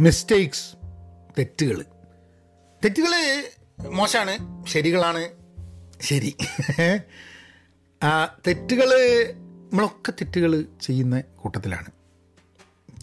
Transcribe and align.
Mistakes 0.00 0.76
തെറ്റുകൾ. 1.38 1.84
തെറ്റുകൾ 2.84 3.44
മോശമാണ് 3.88 4.66
ശരികളാണ് 4.66 5.28
ശരി. 6.00 6.36
തെറ്റുകൾ 8.46 8.90
നമ്മളൊക്കെ 9.32 10.10
തെറ്റുകൾ 10.10 10.64
ചെയ്യുന്ന 10.82 11.20
കൂട്ടത്തിലാണ്. 11.20 11.90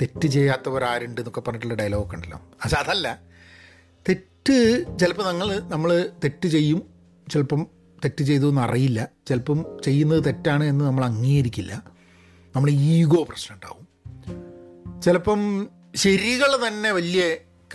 തെറ്റ് 0.02 0.28
ചെയ്യാത്തവർ 0.28 0.84
ആരുണ്ട് 0.84 1.22
എന്നൊക്കെ 1.22 1.42
പറഞ്ഞിട്ടുള്ള 1.42 1.74
ഡയലോഗൊക്കെ 1.74 2.16
ഉണ്ടല്ലോ. 2.16 2.38
പക്ഷെ 2.38 2.78
അതല്ല 2.78 3.20
തെറ്റ് 4.10 4.86
ചിലപ്പോൾ 5.00 5.32
ഞങ്ങൾ 5.32 5.60
നമ്മൾ 5.60 6.10
തെറ്റ് 6.24 6.48
ചെയ്യും 6.48 6.90
ചിലപ്പം 7.32 7.68
തെറ്റ് 8.06 8.24
ചെയ്തു 8.24 8.50
എന്ന് 8.50 8.62
അറിയില്ല 8.62 9.08
ചിലപ്പം 9.28 9.66
ചെയ്യുന്നത് 9.84 10.26
തെറ്റാണ് 10.26 10.64
എന്ന് 10.64 10.86
നമ്മൾ 10.86 11.06
അംഗീകരിക്കില്ല. 11.06 11.84
നമ്മൾ 12.56 12.70
ഈഗോ 12.70 13.24
പ്രശ്നം 13.24 13.56
ഉണ്ടാവും. 13.56 13.88
ചിലപ്പം 15.02 15.70
ശരികൾ 16.04 16.68
തന്നെ 16.68 16.92
വലിയ 16.92 17.22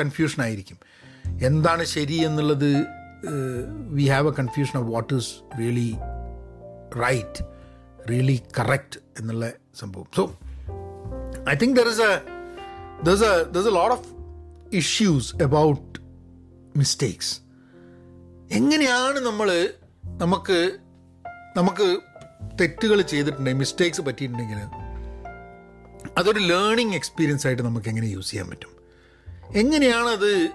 കൺഫ്യൂഷൻ 0.00 0.42
ആയിരിക്കും. 0.42 0.78
എന്താണ് 1.42 1.84
ശരി 1.94 2.18
എന്നുള്ളത് 2.28 2.70
we 3.96 4.04
have 4.14 4.28
a 4.28 4.34
confusion 4.38 4.76
of 4.80 4.88
what 4.94 5.14
is 5.14 5.32
really 5.58 5.90
right 7.02 7.44
really 8.10 8.42
correct 8.58 9.00
എന്നുള്ള 9.20 9.52
സംഭവം. 9.78 10.06
So 10.16 10.24
I 11.50 11.54
think 11.54 11.76
there 11.80 11.88
is 11.94 12.00
a 12.00 12.12
there's 13.06 13.22
a 13.28 13.34
there's 13.52 13.68
a 13.70 13.76
lot 13.78 13.90
of 13.94 14.02
issues 14.80 15.24
about 15.46 15.80
mistakes 16.76 17.32
എങ്ങനെയാണ് 18.50 19.18
നമ്മൾ 19.20 19.48
നമുക്ക് 20.22 20.58
നമുക്ക് 21.56 21.86
തെറ്റുകൾ 22.60 22.98
ചെയ്തിട്ടുണ്ടെങ്കിൽ 23.02 23.60
മിസ്റ്റേക്സ് 23.60 24.00
പറ്റിയിട്ടുണ്ടെങ്കിൽ 24.00 24.60
അതൊരു 26.18 26.38
ലേണിംഗ് 26.38 26.94
എക്സ്പീരിയൻസ് 26.94 27.46
ആയിട്ട് 27.46 27.62
നമുക്ക് 27.62 27.88
എങ്ങനെ 27.88 28.06
യൂസ് 28.06 28.30
ചെയ്യാൻ 28.30 28.50
പറ്റും? 28.50 28.72
എങ്ങനെയാണത് 29.56 30.50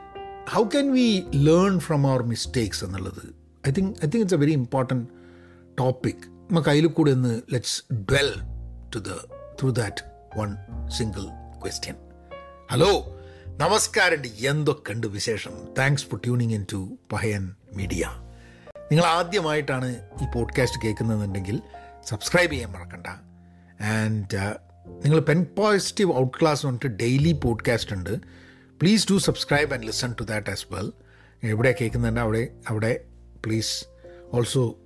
how 0.50 0.64
can 0.64 0.94
we 0.94 1.24
learn 1.36 1.80
from 1.80 2.08
our 2.08 2.24
mistakes 2.24 2.86
എന്നുള്ളത്? 2.86 3.36
I 3.68 3.72
think 3.72 3.90
I 3.90 4.02
think 4.02 4.18
it's 4.18 4.36
a 4.36 4.38
very 4.38 4.52
important 4.52 5.08
topic 5.80 6.30
നമുക്ക് 6.52 6.70
അതിൽ 6.70 6.88
കൂടെ 6.88 7.12
ഒന്ന് 7.12 7.42
let's 7.54 7.94
dwell 7.94 8.34
to 8.96 9.00
the 9.00 9.14
through 9.62 9.70
that 9.70 10.04
one 10.38 10.56
single 10.90 11.24
question 11.62 11.96
hello 12.72 13.20
നമസ്കാരം. 13.48 14.24
എന്തൊക്കെയുണ്ട് 14.26 15.08
വിശേഷം? 15.08 15.52
Thanks 15.78 16.06
for 16.06 16.20
tuning 16.24 16.54
in 16.54 16.66
to 16.74 16.98
Pahayan 17.12 17.56
media 17.74 18.12
നിങ്ങൾ 18.92 19.06
ആദ്യമായിട്ടാണ് 19.06 19.96
ഈ 20.22 20.26
പോഡ്കാസ്റ്റ് 20.36 20.82
കേൾക്കുന്നതെന്നുണ്ടെങ്കിൽ 20.82 21.62
സബ്സ്ക്രൈബ് 22.06 22.52
ചെയ്യാൻ 22.52 22.72
മറക്കണ്ട. 22.72 23.08
ആൻഡ് 23.84 24.67
നിങ്ങൾ 24.88 25.20
പെൻ 25.20 25.46
പോസിറ്റീവ് 25.58 26.16
ഔട്ട് 26.16 26.38
ക്ലാസ് 26.42 26.66
പറഞ്ഞിട്ട് 26.66 26.86
ഡെയിലി 26.86 27.32
പോഡ്കാസ്റ്റ് 27.32 27.94
ഉണ്ട്. 27.94 28.18
Please 28.82 29.08
do 29.12 29.18
subscribe 29.18 29.74
and 29.74 29.86
listen 29.86 30.16
to 30.20 30.24
that 30.24 30.52
as 30.52 30.66
well 30.72 30.92
എവിടെ 31.44 31.76
കേൾക്കുന്നുണ്ട് 31.82 32.20
അവിടെ 32.20 32.48
അവിടെ 32.68 33.04
please 33.46 33.86
also 34.34 34.78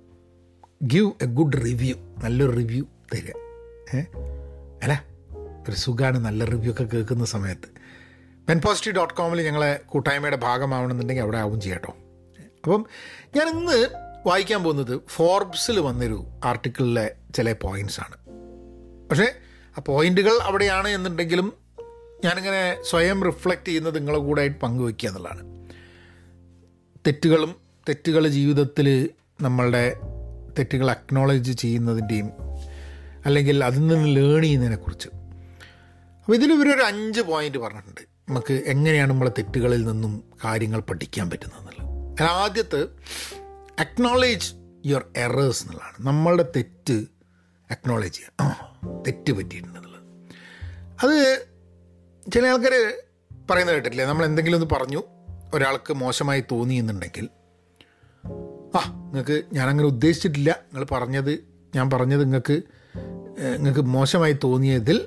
give 0.84 1.12
a 1.22 1.24
good 1.24 1.52
review 1.52 1.96
നല്ലൊരു 2.24 2.50
റിവ്യൂ 2.50 2.84
തരിക. 3.14 3.32
ഏ? 3.96 4.00
അല്ല 4.82 5.04
ഒരു 5.68 5.76
സുഖമാണ് 5.76 6.18
നല്ല 6.18 6.44
റിവ്യൂ 6.44 6.72
ഒക്കെ 6.72 6.84
കേൾക്കുന്ന 6.84 7.24
സമയത്ത്. 7.24 7.68
പെൻ 8.48 8.60
പോസിറ്റീവ് 8.60 8.96
ഡോട്ട് 8.96 9.14
കോമിൽ 9.14 9.42
ഞങ്ങളെ 9.42 9.80
കൂട്ടായ്മയുടെ 9.86 10.36
ഭാഗമാവണമെന്നുണ്ടെങ്കിൽ 10.36 11.22
അവിടെ 11.22 11.38
ആവും 11.38 11.60
ചെയ്യാട്ടോ. 11.60 11.96
അപ്പം 12.64 12.86
ഞാൻ 13.36 13.48
ഇന്ന് 13.48 13.88
വായിക്കാൻ 14.26 14.64
പോകുന്നത് 14.64 15.00
ഫോർബ്സിൽ 15.08 15.80
വന്നൊരു 15.80 16.26
ആർട്ടിക്കിളിലെ 16.44 17.14
ചില 17.34 17.52
പോയിന്റ്സ് 17.52 18.00
ആണ്. 18.00 18.16
പക്ഷേ 19.08 19.34
ആ 19.78 19.82
പോയിന്റുകൾ 19.86 20.42
അവിടെയാണ് 20.42 20.88
എന്നുണ്ടെങ്കിലും 20.88 21.52
ഞാനിങ്ങനെ 22.24 22.76
സ്വയം 22.82 23.24
റിഫ്ലക്റ്റ് 23.24 23.66
ചെയ്യുന്നത് 23.66 23.98
നിങ്ങളെ 23.98 24.18
കൂടെ 24.18 24.40
ആയിട്ട് 24.40 24.60
എന്നുള്ളതാണ്. 25.06 25.70
തെറ്റുകളും 27.06 27.54
തെറ്റുകൾ 27.88 28.28
ജീവിതത്തിൽ 28.28 29.10
നമ്മളുടെ 29.40 29.96
തെറ്റുകൾ 30.58 30.90
അക്നോളജ് 30.90 31.52
ചെയ്യുന്നതിന്റെയും 31.52 32.30
അല്ലെങ്കിൽ 33.24 33.64
അതിൽ 33.64 33.86
നിന്ന് 33.86 34.16
ലേൺ 34.16 34.42
ചെയ്യുന്നതിനെക്കുറിച്ച്. 34.42 35.08
അപ്പോൾ 35.08 36.34
ഇതിൽ 36.34 36.52
ഇവരൊരു 36.52 36.82
അഞ്ച് 36.82 37.20
പോയിന്റ് 37.20 37.58
പറഞ്ഞിട്ടുണ്ട്. 37.58 38.00
നമുക്ക് 38.28 38.52
എങ്ങനെയാണ് 38.52 39.10
നമ്മളെ 39.10 39.30
തെറ്റുകളിൽ 39.30 39.84
നിന്നും 39.84 40.24
കാര്യങ്ങൾ 40.44 40.80
പഠിക്കാൻ 40.80 41.30
പറ്റുന്നതെന്നുള്ളത് 41.30 42.16
അതിൽ 42.20 42.30
ആദ്യത്തെ 42.30 42.86
അക്നോളേജ് 43.78 44.54
യുവർ 44.86 45.04
എറേഴ്സ് 45.16 45.62
എന്നുള്ളതാണ്. 45.62 46.06
നമ്മളുടെ 46.06 46.44
തെറ്റ് 46.56 47.06
അക്നോളേജ് 47.74 48.14
ചെയ്യുക 48.16 48.48
തെറ്റ് 49.06 49.32
പറ്റിയിട്ടുണ്ടെന്നുള്ളത്. 49.32 50.00
അത് 51.02 51.16
ചില 52.32 52.44
ആൾക്കാർ 52.46 52.74
പറയുന്നത് 53.50 53.76
കേട്ടില്ലേ 53.76 54.04
നമ്മൾ 54.10 54.24
എന്തെങ്കിലും 54.24 54.56
ഒന്ന് 54.58 54.68
പറഞ്ഞു 54.74 55.00
ഒരാൾക്ക് 55.54 55.92
മോശമായി 56.02 56.42
തോന്നി 56.52 56.74
എന്നുണ്ടെങ്കിൽ 56.74 57.26
ആ 58.78 58.80
നിങ്ങൾക്ക് 59.06 59.36
ഞാനങ്ങനെ 59.52 59.86
ഉദ്ദേശിച്ചിട്ടില്ല. 59.86 60.50
നിങ്ങൾ 60.66 60.84
പറഞ്ഞത് 60.92 61.32
ഞാൻ 61.74 61.86
പറഞ്ഞത് 61.94 62.22
നിങ്ങൾക്ക് 62.24 62.56
നിങ്ങൾക്ക് 63.56 63.80
മോശമായി 63.96 64.34
തോന്നിയതിൽ 64.44 64.98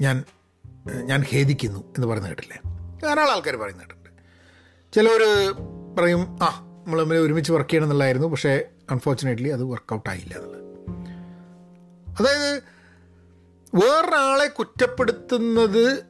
ഞാൻ 0.00 0.16
ഞാൻ 1.10 1.20
ഖേദിക്കുന്നു 1.32 1.80
എന്ന് 1.96 2.06
പറയുന്നത് 2.06 2.32
കേട്ടില്ലേ 2.32 2.58
ധാരാളം 3.02 3.32
ആൾക്കാർ 3.34 3.56
പറയുന്ന 3.56 3.82
കേട്ടിട്ടുണ്ട്. 3.82 4.10
ചിലവർ 4.92 5.22
പറയും 5.98 6.22
ആ 6.42 6.48
നമ്മൾ 6.84 6.98
തമ്മിൽ 7.02 7.18
ഒരുമിച്ച് 7.26 7.52
വർക്ക് 7.52 7.70
ചെയ്യണം 7.70 7.86
എന്നുള്ളതായിരുന്നു. 7.86 8.28
പക്ഷേ 8.28 8.52
അൺഫോർച്ചുനേറ്റ്ലി 8.90 9.48
അത് 9.48 9.64
വർക്കൗട്ടായില്ല 9.64 10.34
എന്നുള്ളത്. 10.38 10.63
അതായത് 12.20 12.62
വേറൊരാളെ 13.74 14.46
കുറ്റപ്പെടുത്തുന്നത് 14.48 16.02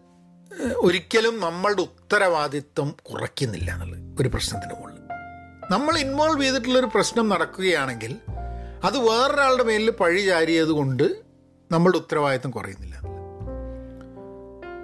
ഒരിക്കലും 0.77 1.41
നമ്മളുടെ 1.41 1.81
ഉത്തരവാദിത്വം 1.81 2.95
കുറയ്ക്കുന്നില്ല 3.03 3.71
എന്നുള്ളത് 3.73 4.21
ഒരു 4.21 4.29
പ്രശ്നത്തിന് 4.29 4.75
മുകളിൽ. 4.75 4.95
നമ്മൾ 5.71 5.99
ഇൻവോൾവ് 5.99 6.43
ചെയ്തിട്ടുള്ളൊരു 6.43 6.87
പ്രശ്നം 6.87 7.29
നടക്കുകയാണെങ്കിൽ 7.29 8.17
അത് 8.85 8.99
വേറൊരാളുടെ 8.99 9.63
മേലിൽ 9.63 9.91
പഴി 9.91 10.21
ചാരിയത് 10.21 10.69
കൊണ്ട് 10.69 11.17
നമ്മളുടെ 11.73 11.99
ഉത്തരവാദിത്വം 11.99 12.51
കുറയുന്നില്ല 12.51 12.95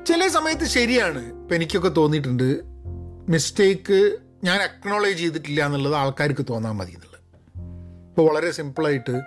ചില 0.05 0.29
സമയത്ത് 0.29 0.65
ശരിയാണ്. 0.65 1.43
ഇപ്പം 1.43 1.55
എനിക്കൊക്കെ 1.55 1.89
തോന്നിയിട്ടുണ്ട് 1.89 2.61
മിസ്റ്റേക്ക് 3.29 4.17
ഞാൻ 4.45 4.63
അക്നോളേജ് 4.63 5.19
ചെയ്തിട്ടില്ല 5.19 5.67
എന്നുള്ളത് 5.67 5.95
ആൾക്കാർക്ക് 5.95 6.47
തോന്നാൻ 6.51 6.77
മതി 6.77 6.93
എന്നുള്ളത്. 6.93 7.21
ഇപ്പോൾ 8.11 8.31
വളരെ 8.31 8.51
സിമ്പിളായിട്ട് 8.51 9.21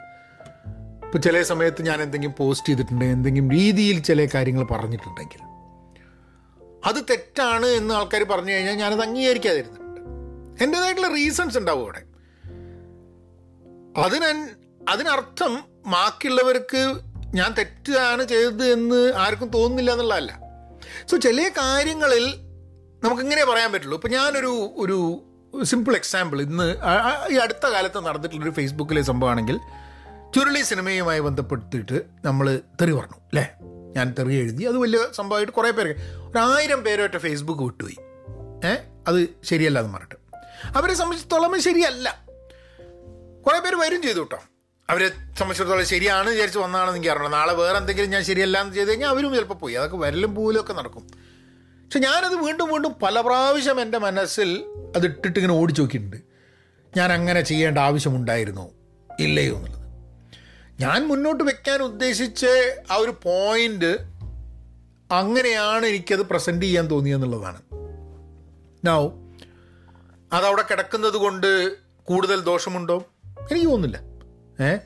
ഇപ്പോൾ 1.14 1.22
ചില 1.22 1.42
സമയത്ത് 1.44 1.82
ഞാൻ 1.82 2.02
എന്തെങ്കിലും 2.02 2.36
പോസ്റ്റ് 2.38 2.68
ചെയ്തിട്ടുണ്ട് 2.68 3.06
എന്തെങ്കിലും 3.06 3.52
രീതിയിൽ 3.52 4.00
ചില 4.00 4.28
കാര്യങ്ങൾ 4.34 4.64
പറഞ്ഞിട്ടുണ്ടെങ്കിൽ. 4.64 5.42
അത് 6.86 6.96
തെറ്റാണ് 7.10 7.66
എന്ന് 7.66 7.94
ആൾക്കാർ 7.94 8.24
പറഞ്ഞു 8.24 8.52
കഴിഞ്ഞാൽ 8.52 8.74
ഞാനത് 8.74 9.02
അംഗീകരിക്കാതിരുന്നുണ്ട് 9.02 10.00
എന്റേതായിട്ടുള്ള 10.64 11.08
റീസൺസ് 11.08 11.58
ഉണ്ടാവും 11.58 11.82
അവിടെ. 11.82 12.02
അതിന 14.00 14.24
അതിനർത്ഥം 14.90 15.64
ബാക്കിയുള്ളവർക്ക് 15.88 16.96
ഞാൻ 17.34 17.54
തെറ്റാണ് 17.58 18.24
ചെയ്തത് 18.24 18.66
എന്ന് 18.66 19.14
ആർക്കും 19.14 19.48
തോന്നുന്നില്ല 19.48 19.92
എന്നുള്ളതല്ല. 19.92 20.40
സോ 21.12 21.18
ചില 21.18 21.50
കാര്യങ്ങളിൽ 21.58 22.26
നമുക്കിങ്ങനെ 23.04 23.46
പറയാൻ 23.46 23.72
പറ്റുള്ളൂ. 23.72 23.98
ഇപ്പം 23.98 24.10
ഞാനൊരു 24.10 24.74
ഒരു 24.78 25.22
സിമ്പിൾ 25.64 25.96
എക്സാമ്പിൾ 25.96 26.42
ഇന്ന് 26.42 26.76
ഈ 27.32 27.36
അടുത്ത 27.36 27.68
കാലത്ത് 27.68 28.06
നടന്നിട്ടുള്ളൊരു 28.06 28.52
ഫേസ്ബുക്കിലെ 28.52 29.02
സംഭവമാണെങ്കിൽ 29.02 29.60
ചുരുളി 30.36 30.62
സിനിമയുമായി 30.62 31.20
ബന്ധപ്പെടുത്തിയിട്ട് 31.20 32.02
നമ്മൾ 32.26 32.60
തെറി 32.82 32.92
പറഞ്ഞു 32.92 33.18
അല്ലേ 33.18 33.54
ഞാൻ 33.96 34.16
തെറി 34.20 34.34
എഴുതി 34.34 34.64
അത് 34.64 34.78
വലിയ 34.78 35.00
സംഭവമായിട്ട് 35.16 35.54
കുറേ 35.54 35.72
പേര് 35.72 35.90
ഒരായിരം 36.12 36.84
പേരൊറ്റ 36.84 37.18
ഫേസ്ബുക്ക് 37.18 37.64
വിട്ടുപോയി. 37.64 37.98
ഏ? 38.68 38.76
അത് 39.08 39.28
ശരിയല്ല 39.44 39.80
എന്ന് 39.80 39.94
പറഞ്ഞിട്ട്. 39.94 40.16
അവരെ 40.78 40.94
സംബന്ധിച്ചിടത്തോളം 40.94 41.62
ശരിയല്ല. 41.62 42.26
കുറേ 43.48 43.60
പേര് 43.60 43.76
വരും 43.76 44.02
ചെയ്തു 44.02 44.20
കേട്ടോ. 44.20 44.40
അവരെ 44.90 45.08
സംബന്ധിച്ചിടത്തോളം 45.10 45.86
ശരിയാണ് 45.86 46.30
വിചാരിച്ച് 46.30 46.60
വന്നതാണെന്ന് 46.60 46.98
എനിക്ക് 46.98 47.12
അറിയണം 47.12 47.32
നാളെ 47.32 47.54
വേറെ 47.54 47.78
എന്തെങ്കിലും 47.78 48.10
ഞാൻ 48.10 48.24
ശരിയല്ല 48.24 48.62
എന്ന് 48.62 48.76
ചെയ്ത് 48.76 48.90
കഴിഞ്ഞാൽ 48.90 49.08
അവരും 49.08 49.34
ചിലപ്പോൾ 49.34 49.54
പോയി. 49.54 49.74
അതൊക്കെ 49.74 49.98
വരലും 49.98 50.36
പോലും 50.36 50.62
ഒക്കെ 50.62 50.74
നടക്കും. 50.74 51.08
പക്ഷെ 51.84 52.00
ഞാനത് 52.00 52.36
വീണ്ടും 52.36 52.70
വീണ്ടും 52.70 52.96
പല 53.04 53.22
പ്രാവശ്യം 53.22 53.82
എന്റെ 53.82 53.98
മനസ്സിൽ 53.98 54.66
അത് 54.96 55.06
ഇട്ടിട്ട് 55.06 55.40
ഇങ്ങനെ 55.40 55.54
ഓടിച്ചു 55.54 55.82
നോക്കിയിട്ടുണ്ട് 55.82 56.18
ഞാൻ 56.98 57.14
അങ്ങനെ 57.14 57.42
ചെയ്യേണ്ട 57.42 57.78
ആവശ്യമുണ്ടായിരുന്നോ 57.78 58.70
ഇല്ലയോ 59.20 59.56
എന്നുള്ളത്. 59.56 59.83
ഞാൻ 60.84 61.08
മുന്നോട്ട് 61.08 61.44
വെക്കാൻ 61.44 61.82
ഉദ്ദേശിച്ച 61.82 62.46
ആ 62.92 62.96
ഒരു 62.96 63.16
പോയിന്റ് 63.24 63.98
അങ്ങനെയാണ് 65.12 65.86
എനിക്കത് 65.86 66.22
പ്രസന്റ് 66.22 66.66
ചെയ്യാൻ 66.66 66.88
തോന്നിയെന്നുള്ളതാണ് 66.92 67.62
നൗ 68.88 69.10
അതവിടെ 70.34 70.62
കിടക്കുന്നത് 70.62 71.14
കൊണ്ട് 71.14 71.76
കൂടുതൽ 72.04 72.40
ദോഷമുണ്ടോ? 72.40 73.06
എനിക്ക് 73.52 73.68
തോന്നുന്നില്ല. 73.68 73.98
ഏ? 74.66 74.78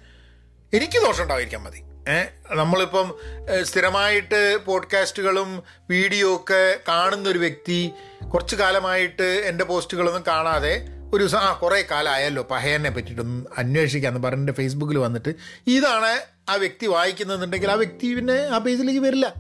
എനിക്ക് 0.74 1.06
ദോഷം 1.06 1.24
ഉണ്ടായിരിക്കാൻ 1.24 1.64
മതി. 1.64 1.84
ഏ? 2.10 2.26
നമ്മളിപ്പം 2.54 3.16
സ്ഥിരമായിട്ട് 3.64 4.58
പോഡ്കാസ്റ്റുകളും 4.66 5.64
വീഡിയോ 5.90 6.36
ഒക്കെ 6.36 6.80
കാണുന്നൊരു 6.88 7.38
വ്യക്തി 7.40 7.92
കുറച്ച് 8.34 8.56
കാലമായിട്ട് 8.56 9.24
എന്റെ 9.24 9.64
പോസ്റ്റുകളൊന്നും 9.64 10.24
കാണാതെ 10.28 10.88
ഒരു 11.14 11.24
ദിവസം 11.24 11.38
ആ 11.38 11.54
കുറേ 11.54 11.88
കാലമായല്ലോ 11.92 12.44
പഹയനെ 12.44 12.90
പറ്റിയിട്ടൊന്നും 12.90 13.46
അന്വേഷിക്കാമെന്ന് 13.58 14.28
പറഞ്ഞിട്ട് 14.28 14.52
ഫേസ്ബുക്കിൽ 14.52 14.98
വന്നിട്ട് 14.98 15.36
ഇതാണ് 15.68 16.22
ആ 16.50 16.56
വ്യക്തി 16.56 16.86
വായിക്കുന്നതെന്നുണ്ടെങ്കിൽ 16.86 17.72
ആ 17.72 17.74
വ്യക്തി 17.74 18.16
പിന്നെ 18.16 18.34
ആ 18.34 18.58
പേജിലേക്ക് 18.58 19.00
വരില്ല. 19.00 19.34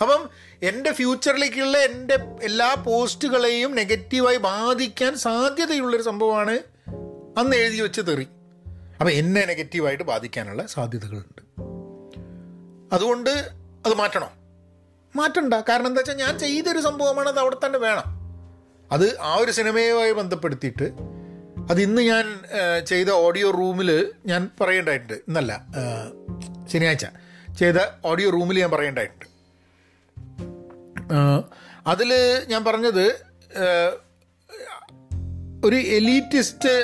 അപ്പം 0.00 0.28
എന്റെ 0.62 0.92
ഫ്യൂച്ചറിലേക്കുള്ള 0.92 1.78
എന്റെ 1.78 2.18
എല്ലാ 2.42 2.74
പോസ്റ്റുകളെയും 2.74 3.74
നെഗറ്റീവായി 3.74 4.36
ബാധിക്കാൻ 4.36 5.16
സാധ്യതയുള്ളൊരു 5.16 6.02
സംഭവമാണ് 6.02 6.58
അന്ന് 7.38 7.56
എഴുതി 7.56 7.80
വെച്ച് 7.80 8.00
തെറി. 8.00 8.26
അപ്പം 9.00 9.10
എന്നെ 9.10 9.44
നെഗറ്റീവായിട്ട് 9.44 10.04
ബാധിക്കാനുള്ള 10.04 10.66
സാധ്യതകളുണ്ട്. 10.66 11.42
അതുകൊണ്ട് 12.94 13.30
അത് 13.86 13.94
മാറ്റണം. 13.94 14.30
മാറ്റണ്ട. 15.16 15.54
കാരണം 15.54 15.86
എന്താ 15.86 15.98
വെച്ചാൽ 15.98 16.14
ഞാൻ 16.14 16.38
ചെയ്തൊരു 16.38 16.80
സംഭവമാണ് 16.80 17.28
അത് 17.28 17.38
അവിടെ 17.38 17.56
തന്നെ 17.66 17.78
വേണം. 17.78 18.15
അത് 18.92 19.20
ആ 19.20 19.36
ഒരു 19.36 19.50
സിനിമയുമായി 19.50 20.12
ബന്ധപ്പെടുത്തിയിട്ട് 20.12 20.88
അത് 21.70 21.80
ഇന്ന് 21.82 22.02
ഞാൻ 22.02 22.26
ചെയ്ത 22.86 23.08
ഓഡിയോ 23.10 23.50
റൂമിൽ 23.50 23.90
ഞാൻ 24.26 24.50
പറയേണ്ടതായിട്ടുണ്ട്. 24.60 25.12
ഇന്നല്ല 25.12 25.52
ശനിയാഴ്ച 26.72 27.06
ചെയ്ത 27.58 27.78
ഓഡിയോ 28.04 28.30
റൂമിൽ 28.30 28.58
ഞാൻ 28.58 28.70
പറയേണ്ടതായിട്ടുണ്ട്. 28.70 29.26
അതിൽ 31.86 32.10
ഞാൻ 32.48 32.64
പറഞ്ഞത് 32.64 33.04
ഒരു 35.64 35.76
എലീറ്റിസ്റ്റ് 35.76 36.74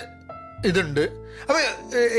ഇതുണ്ട്. 0.67 1.01
അപ്പോൾ 1.43 1.61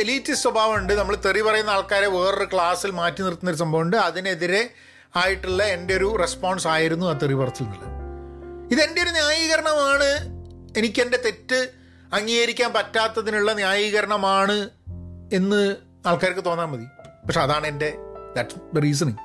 എലീറ്റിസ്റ്റ് 0.01 0.43
സ്വഭാവമുണ്ട്. 0.43 0.93
നമ്മൾ 0.93 1.15
തെറി 1.25 1.41
പറയുന്ന 1.41 1.69
ആൾക്കാരെ 1.69 2.07
വേറൊരു 2.07 2.47
ക്ലാസ്സിൽ 2.53 2.91
മാറ്റി 2.91 3.21
നിർത്തുന്ന 3.21 3.51
ഒരു 3.51 3.57
സംഭവമുണ്ട്. 3.57 3.97
അതിനെതിരെ 3.97 4.69
ആയിട്ടുള്ള 5.15 5.63
എന്റെ 5.63 5.93
ഒരു 5.97 6.15
റെസ്പോൺസ് 6.19 6.67
ആയിരുന്നു 6.67 7.05
ആ 7.05 7.13
തെറി 7.13 7.33
പറച്ചിൽ 7.33 7.65
ഇതെന്റെ 8.71 9.01
ഒരു 9.01 9.09
ന്യായീകരണമാണ്. 9.09 10.33
എനിക്കെന്റെ 10.77 11.17
തെറ്റ് 11.17 11.69
അംഗീകരിക്കാൻ 12.13 12.73
പറ്റാത്തതിനുള്ള 12.73 13.53
ന്യായീകരണമാണ് 13.53 14.69
എന്ന് 15.33 15.75
ആൾക്കാർക്ക് 16.05 16.45
തോന്നാൻ 16.45 16.71
മതി. 16.71 16.85
പക്ഷെ 17.25 17.41
അതാണ് 17.41 17.67
എന്റെ 17.67 17.93
ദാറ്റ്സ് 18.35 18.75
ദ 18.75 18.79
റീസണിങ് 18.79 19.17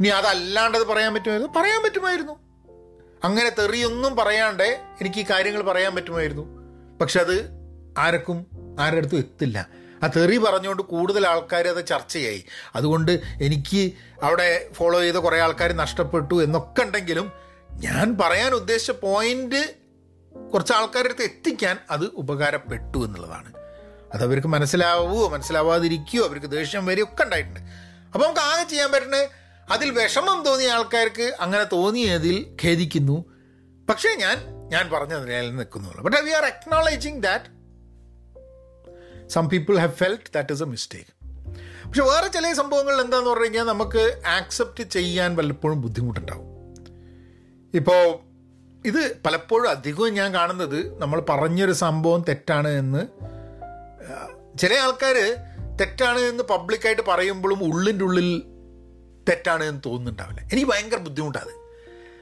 ഇനി 0.00 0.08
അതല്ലാണ്ടത് 0.08 0.86
പറയാൻ 0.86 1.14
പറ്റുമായിരുന്നു? 1.14 1.60
പറയാൻ 1.60 1.82
പറ്റുമായിരുന്നു. 1.82 2.32
അങ്ങനെ 3.24 3.50
തെറിയൊന്നും 3.50 4.16
പറയാണ്ട് 4.16 4.80
എനിക്ക് 5.00 5.20
ഈ 5.20 5.24
കാര്യങ്ങൾ 5.30 5.62
പറയാൻ 5.62 5.94
പറ്റുമായിരുന്നു. 5.94 6.46
പക്ഷെ 7.00 7.20
അത് 7.20 7.48
ആർക്കും 7.98 8.46
ആരുടെ 8.80 8.96
അടുത്തും 8.96 9.16
എത്തില്ല. 9.16 9.68
ആ 10.02 10.06
തെറി 10.06 10.36
പറഞ്ഞുകൊണ്ട് 10.36 10.82
കൂടുതൽ 10.82 11.26
ആൾക്കാർ 11.26 11.68
അത് 11.68 11.86
ചർച്ചയായി. 11.86 12.44
അതുകൊണ്ട് 12.74 13.20
എനിക്ക് 13.42 13.92
അവിടെ 14.22 14.68
ഫോളോ 14.72 15.00
ചെയ്ത 15.00 15.14
കുറേ 15.14 15.40
ആൾക്കാർ 15.40 15.72
നഷ്ടപ്പെട്ടു 15.72 16.44
എന്നൊക്കെ 16.44 16.82
ഉണ്ടെങ്കിലും 16.82 17.32
ഞാൻ 17.74 18.18
പറയാൻ 18.18 18.52
ഉദ്ദേശിച്ച 18.52 18.90
പോയിന്റ് 18.90 19.74
കുറച്ച് 20.54 20.72
ആൾക്കാരുടെ 20.72 21.08
അടുത്ത് 21.08 21.22
എത്തിക്കാൻ 21.22 21.78
അത് 21.90 22.04
ഉപകാരപ്പെട്ടു 22.04 23.04
എന്നുള്ളതാണ്. 23.04 23.52
അത് 24.14 24.22
അവർക്ക് 24.22 24.48
മനസ്സിലാവുമോ 24.48 25.28
മനസ്സിലാവാതിരിക്കുകയോ 25.28 26.26
അവർക്ക് 26.26 26.50
ദേഷ്യം 26.50 26.86
വരികയോ 26.86 27.04
ഒക്കെ 27.04 27.24
ഉണ്ടായിട്ടുണ്ട്. 27.24 27.60
അപ്പോൾ 28.14 28.24
നമുക്ക് 28.24 28.40
ആകെ 28.40 28.68
ചെയ്യാൻ 28.68 28.92
പറ്റുന്നത് 28.92 29.28
അതിൽ 29.70 29.90
വിഷമം 29.90 30.44
തോന്നിയ 30.44 30.70
ആൾക്കാർക്ക് 30.70 31.36
അങ്ങനെ 31.40 31.64
തോന്നിയതിൽ 31.64 32.56
ഖേദിക്കുന്നു. 32.64 33.24
പക്ഷേ 33.88 34.08
ഞാൻ 34.08 34.44
ഞാൻ 34.68 34.90
പറഞ്ഞതിൽ 34.90 35.56
നിൽക്കുന്നുള്ളൂ. 35.56 36.02
But 36.02 36.16
we 36.16 36.30
are 36.30 36.44
acknowledging 36.44 37.22
that 37.22 37.44
some 39.30 39.48
people 39.48 39.78
have 39.78 39.92
felt 39.92 40.34
that 40.34 40.52
is 40.52 40.62
a 40.62 40.66
mistake 40.66 41.22
പക്ഷെ 41.88 42.02
വേറെ 42.02 42.28
ചില 42.28 42.52
സംഭവങ്ങൾ 42.52 43.00
എന്താണെന്ന് 43.00 43.30
പറഞ്ഞു 43.30 43.44
കഴിഞ്ഞാൽ 43.44 43.64
നമുക്ക് 43.64 44.22
ആക്സെപ്റ്റ് 44.26 44.84
ചെയ്യാൻ 44.84 45.36
വല്ലപ്പോഴും 45.36 45.80
ബുദ്ധിമുട്ടുണ്ടാവും. 45.80 46.51
ഇപ്പോൾ 47.74 48.02
ഇത് 48.84 49.16
പലപ്പോഴും 49.26 49.70
അധികവും 49.70 50.14
ഞാൻ 50.14 50.34
കാണുന്നത് 50.34 51.00
നമ്മൾ 51.02 51.20
പറഞ്ഞൊരു 51.30 51.72
സംഭവം 51.72 52.24
തെറ്റാണ് 52.28 52.68
എന്ന്. 52.68 53.02
ചില 54.58 54.74
ആൾക്കാർ 54.74 55.16
തെറ്റാണ് 55.80 56.20
എന്ന് 56.20 56.44
പബ്ലിക്കായിട്ട് 56.44 57.02
പറയുമ്പോഴും 57.08 57.64
ഉള്ളിന്റെ 57.64 58.04
ഉള്ളിൽ 58.04 58.28
തെറ്റാണ് 59.28 59.64
എന്ന് 59.64 59.80
തോന്നുന്നുണ്ടാവില്ല. 59.86 60.40
എനിക്ക് 60.52 60.68
ഭയങ്കര 60.68 60.96
ബുദ്ധിമുട്ടാണ് 60.98 61.52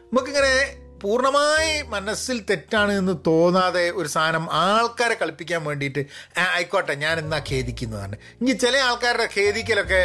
നമുക്കിങ്ങനെ 0.06 0.54
പൂർണമായി 1.00 1.82
മനസ്സിൽ 1.82 2.44
തെറ്റാണ് 2.50 2.92
എന്ന് 2.92 3.12
തോന്നാതെ 3.26 3.90
ഒരു 3.90 4.08
സാധനം 4.08 4.48
ആൾക്കാരെ 4.52 5.14
കളിപ്പിക്കാൻ 5.14 5.64
വേണ്ടിയിട്ട് 5.64 6.02
"ആ, 6.38 6.42
ആയിക്കോട്ടെ 6.54 6.94
ഞാൻ 6.94 7.18
എന്നാ 7.18 7.38
ഖേദിക്കുന്നതാണ്. 7.50 8.16
ഇനി 8.40 8.52
ചില 8.52 8.76
ആൾക്കാരുടെ 8.78 9.28
ഖേദിക്കലൊക്കെ 9.36 10.02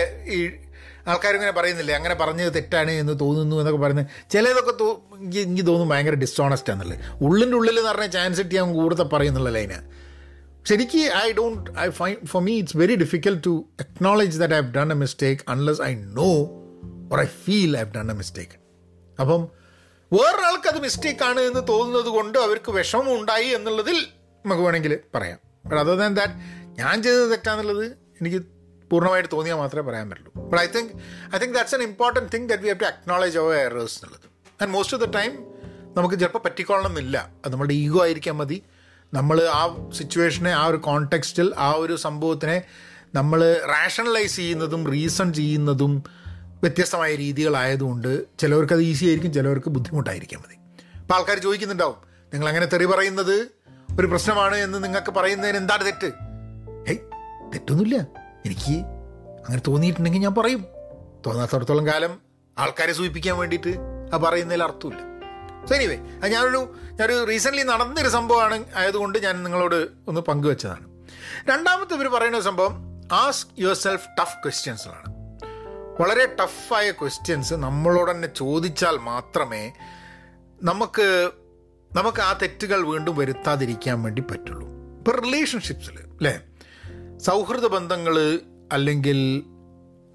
ആൾക്കാരിങ്ങനെ 1.07 1.52
പറയുന്നില്ലേ 1.52 1.96
അങ്ങനെ 1.96 2.16
പറഞ്ഞത് 2.16 2.54
തെറ്റാണ് 2.54 2.92
എന്ന് 2.92 3.19
തോന്നുന്നു 3.19 3.56
എന്നൊക്കെ 3.56 3.81
പറയുന്നത്. 3.81 4.07
ചിലതൊക്കെ 4.31 4.72
തോ 4.72 5.04
എനിക്ക് 5.19 5.38
എനിക്ക് 5.38 5.68
തോന്നുന്നു 5.68 5.96
ഭയങ്കര 5.96 6.13
ഡിസ്റ്റോണസ്റ്റ് 6.13 6.74
ആണെന്നുള്ളത്. 6.74 7.24
ഉള്ളിന്റെ 7.24 7.57
ഉള്ളിൽ 7.57 7.78
എന്ന് 7.78 7.92
പറഞ്ഞാൽ 7.92 8.07
ചാൻസ് 8.07 8.40
കിട്ടിയാൽ 8.40 8.74
കൂടുതൽ 8.74 9.04
പറയുന്നുള്ള 9.04 9.50
ലൈന് 9.50 10.06
ശരിക്ക് 10.66 10.98
I 10.98 11.31
don't 11.31 11.80
I 11.80 11.90
find 11.90 12.16
for 12.25 12.42
me 12.42 12.57
it's 12.57 12.78
very 12.78 12.96
difficult 12.96 13.44
to 13.46 13.66
acknowledge 13.80 14.40
that 14.40 14.54
I 14.54 14.57
have 14.57 14.74
done 14.74 14.92
a 14.92 14.96
mistake 14.96 15.42
unless 15.50 15.81
I 15.81 15.96
know 15.96 16.30
or 17.12 17.22
I 17.22 17.25
feel 17.25 17.78
I 17.78 17.80
have 17.80 17.94
done 17.94 18.12
a 18.12 18.13
mistake 18.13 18.51
അപ്പം 19.22 19.48
വേറൊരാൾക്ക് 20.13 20.68
അത് 20.68 20.80
മിസ്റ്റേക്കാണ് 20.81 21.40
എന്ന് 21.40 21.68
തോന്നുന്നത് 21.69 22.06
കൊണ്ട് 22.06 22.38
അവർക്ക് 22.38 22.72
വിഷമം 22.72 23.19
ഉണ്ടായി 23.19 23.48
എന്നുള്ളതിൽ 23.48 24.08
നമുക്ക് 24.46 24.63
വേണമെങ്കിൽ 24.63 25.00
പറയാം. 25.16 25.40
ബട്ട് 25.66 25.81
അതർ 25.81 25.96
ദാൻ 25.96 26.16
ദാറ്റ് 26.16 26.34
ഞാൻ 26.80 27.04
ചെയ്തത് 27.04 27.30
തെറ്റാന്നുള്ളത് 27.30 27.86
എനിക്ക് 28.22 28.55
പൂർണമായിട്ട് 28.92 29.30
തോന്നിയാൽ 29.34 29.58
മാത്രമേ 29.58 29.90
പറയാൻ 29.90 30.10
പറ്റുള്ളൂ. 30.10 30.32
But 30.36 30.64
I 30.64 30.68
think 30.68 30.92
I 31.36 31.40
think 31.40 31.56
that's 31.56 31.76
an 31.76 31.82
important 31.82 32.32
thing 32.34 32.50
that 32.50 32.64
we 32.64 32.68
have 32.68 32.80
to 32.80 32.86
acknowledge 32.86 33.38
our 33.38 33.54
errors 33.54 33.98
എന്നുള്ളത്. 33.98 34.30
And 34.62 34.72
most 34.72 34.98
of 34.98 35.04
the 35.06 35.10
time 35.10 35.32
നമുക്ക് 35.98 36.16
ചിലപ്പോൾ 36.16 36.40
പറ്റിക്കൊള്ളണം 36.40 36.90
എന്നില്ല 36.90 37.30
അത് 37.46 37.52
നമ്മുടെ 37.54 37.74
ഈഗോ 37.74 38.04
ആയിരിക്കാൻ 38.04 38.36
മതി. 38.36 38.64
നമ്മൾ 39.14 39.44
ആ 39.44 39.90
സിറ്റുവേഷനെ 39.98 40.52
ആ 40.52 40.66
ഒരു 40.66 40.78
കോണ്ടെക്സ്റ്റിൽ 40.78 41.54
ആ 41.58 41.72
ഒരു 41.72 41.96
സംഭവത്തിനെ 41.96 42.62
നമ്മൾ 43.16 43.62
റാഷണലൈസ് 43.68 44.36
ചെയ്യുന്നതും 44.36 44.92
റീസൺ 44.92 45.34
ചെയ്യുന്നതും 45.34 46.04
വ്യത്യസ്തമായ 46.64 47.16
രീതികളായതുകൊണ്ട് 47.16 48.40
ചിലവർക്ക് 48.40 48.74
അത് 48.74 48.82
ഈസി 48.82 49.06
ആയിരിക്കും 49.06 49.34
ചിലവർക്ക് 49.34 49.70
ബുദ്ധിമുട്ടായിരിക്കാം 49.70 50.42
മതി. 50.42 50.56
അപ്പോൾ 51.00 51.14
ആൾക്കാർ 51.14 51.38
ചോദിക്കുന്നുണ്ടാവും 51.38 51.96
നിങ്ങൾ 52.34 52.48
അങ്ങനെ 52.48 52.66
തെറി 52.66 52.86
പറയുന്നത് 52.86 53.48
ഒരു 54.00 54.08
പ്രശ്നമാണ് 54.08 54.56
എന്ന് 54.56 54.84
നിങ്ങൾക്ക് 54.84 55.12
പറയുന്നതിന് 55.12 55.58
എന്താണ് 55.58 55.86
തെറ്റ്? 55.86 56.10
ഹേയ് 56.88 56.98
തെറ്റൊന്നുമില്ല. 57.54 58.25
എനിക്ക് 58.46 58.78
അങ്ങനെ 59.46 59.62
തോന്നിയിട്ടുണ്ടെങ്കിൽ 59.68 60.20
ഞാൻ 60.20 60.36
പറയും. 60.36 60.66
തോന്നാത്തടത്തോളം 61.26 61.88
കാലം 61.88 62.20
ആൾക്കാരെ 62.58 62.94
സൂചിപ്പിക്കാൻ 62.94 63.38
വേണ്ടിയിട്ട് 63.38 63.78
ആ 64.14 64.18
പറയുന്നതിൽ 64.18 64.64
അർത്ഥമില്ല. 64.64 65.02
സോ 65.70 65.76
എനിവേ 65.76 65.96
അത് 65.96 66.32
ഞാനൊരു 66.32 66.76
ഞാനൊരു 66.92 67.24
റീസെന്റ്ലി 67.24 67.64
നടന്നൊരു 67.64 68.10
സംഭവമാണ് 68.10 68.66
ആയതുകൊണ്ട് 68.76 69.18
ഞാൻ 69.20 69.44
നിങ്ങളോട് 69.44 69.88
ഒന്ന് 70.08 70.22
പങ്കുവെച്ചതാണ്. 70.22 70.86
രണ്ടാമത്തെ 71.50 71.94
ഇവർ 71.94 72.08
പറയുന്ന 72.08 72.42
സംഭവം 72.42 72.74
ആസ്ക് 73.12 73.50
യുവർ 73.60 73.76
സെൽഫ് 73.76 74.08
ടഫ് 74.22 74.36
ക്വസ്റ്റ്യൻസിലാണ് 74.44 75.16
വളരെ 76.02 76.26
ടഫായ 76.26 76.92
ക്വസ്റ്റ്യൻസ് 76.92 77.54
നമ്മളോട് 77.54 78.12
തന്നെ 78.12 78.28
ചോദിച്ചാൽ 78.28 78.98
മാത്രമേ 78.98 79.72
നമുക്ക് 80.64 81.32
നമുക്ക് 81.94 82.22
ആ 82.22 82.34
തെറ്റുകൾ 82.34 82.86
വീണ്ടും 82.88 83.16
വരുത്താതിരിക്കാൻ 83.16 84.04
വേണ്ടി 84.04 84.22
പറ്റുള്ളൂ. 84.22 84.68
ഇപ്പോൾ 84.98 85.22
റിലേഷൻഷിപ്സിൽ 85.22 85.98
അല്ലേ 85.98 86.40
സൗഹൃദ 87.19 87.65
ബന്ധങ്ങൾ 87.65 88.39
അല്ലെങ്കിൽ 88.72 89.43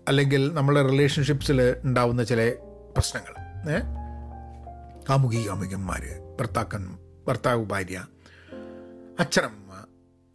അല്ലെങ്കിൽ 0.09 0.55
നമ്മളെ 0.55 0.83
റിലേഷൻഷിപ്സിൽ 0.83 1.77
ഉണ്ടാവുന്ന 1.85 2.25
ചില 2.25 2.53
പ്രശ്നങ്ങൾ. 2.97 3.35
ഏ? 3.73 3.79
കാമുകി 5.09 5.49
കാമുകന്മാർ 5.49 6.37
ഭർത്താക്കൻ 6.41 6.99
ഭർത്താവ് 7.29 7.65
ഭാര്യ 7.65 8.07
അച്ഛനമ്മ 9.21 9.87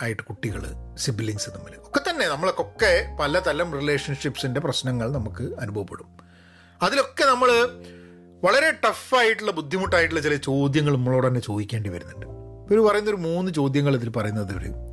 ആയിട്ട് 0.02 0.24
കുട്ടികൾ 0.24 0.64
സിബ്ലിങ്സ് 0.98 1.50
തമ്മിൽ 1.50 1.72
ഒക്കെ 1.76 2.10
തന്നെ 2.10 2.28
നമ്മളൊക്കെ 2.28 3.18
പലതരം 3.20 3.74
റിലേഷൻഷിപ്സിന്റെ 3.74 4.60
പ്രശ്നങ്ങൾ 4.60 5.12
നമുക്ക് 5.12 5.44
അനുഭവപ്പെടും. 5.60 6.08
അതിലൊക്കെ 6.82 7.26
നമ്മൾ 7.26 7.52
വളരെ 8.44 8.72
ടഫായിട്ടുള്ള 8.72 9.52
ബുദ്ധിമുട്ടായിട്ടുള്ള 9.52 10.22
ചില 10.22 10.36
ചോദ്യങ്ങൾ 10.36 10.96
നമ്മളോട് 10.96 11.28
തന്നെ 11.28 11.40
ചോദിക്കേണ്ടി 11.40 11.90
വരുന്നുണ്ട്. 11.90 12.26
ഇവർ 12.74 12.92
പറയുന്നൊരു 12.92 13.18
മൂന്ന് 13.18 13.52
ചോദ്യങ്ങൾ 13.52 13.96
ഇതിൽ 13.96 14.10
പറയുന്നത് 14.10 14.86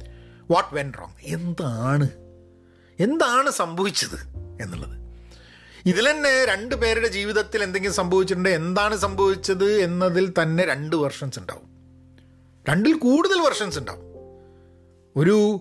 വാട്ട് 0.51 0.75
വെൻ 0.75 0.93
റോങ് 1.01 1.35
എന്താണ്? 1.35 2.09
എന്താണ് 3.01 3.51
സംഭവിച്ചത് 3.51 4.19
എന്നുള്ളത്. 4.63 5.03
ഇതിൽ 5.87 6.11
തന്നെ 6.11 6.45
രണ്ട് 6.45 6.75
പേരുടെ 6.75 7.09
ജീവിതത്തിൽ 7.09 7.63
എന്തെങ്കിലും 7.63 7.95
സംഭവിച്ചിട്ടുണ്ട്. 7.95 8.49
എന്താണ് 8.49 8.97
സംഭവിച്ചത് 8.97 9.73
എന്നതിൽ 9.73 10.33
തന്നെ 10.43 10.65
രണ്ട് 10.65 10.97
വെർഷൻസ് 10.97 11.39
ഉണ്ടാവും. 11.39 11.73
രണ്ടിൽ 12.69 12.93
കൂടുതൽ 12.93 13.41
വെർഷൻസ് 13.41 13.79
ഉണ്ടാവും. 13.79 14.05
ഒരു 15.17 15.61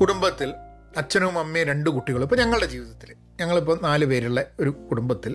കുടുംബത്തിൽ 0.00 0.54
അച്ഛനും 0.96 1.38
അമ്മയും 1.38 1.68
രണ്ട് 1.68 1.90
കുട്ടികളും 1.90 2.22
ഇപ്പോൾ 2.22 2.36
ഞങ്ങളുടെ 2.36 2.66
ജീവിതത്തിൽ. 2.66 3.14
ഞങ്ങളിപ്പോൾ 3.40 3.78
നാല് 3.82 4.04
പേരുള്ള 4.04 4.44
ഒരു 4.60 4.70
കുടുംബത്തിൽ. 4.70 5.32